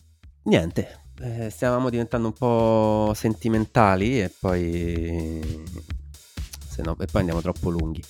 [0.45, 5.41] niente, eh, stavamo diventando un po' sentimentali e poi
[6.75, 8.03] se no, e poi andiamo troppo lunghi.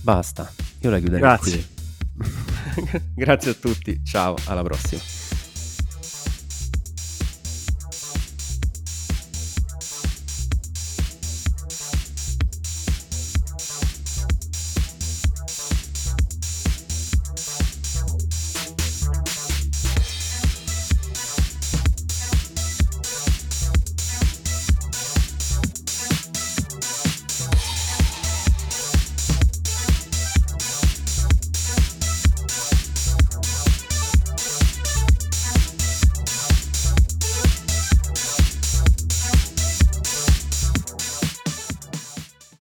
[0.00, 1.66] Basta, io la chiuderei Grazie.
[2.14, 3.02] qui.
[3.14, 5.17] Grazie a tutti, ciao, alla prossima.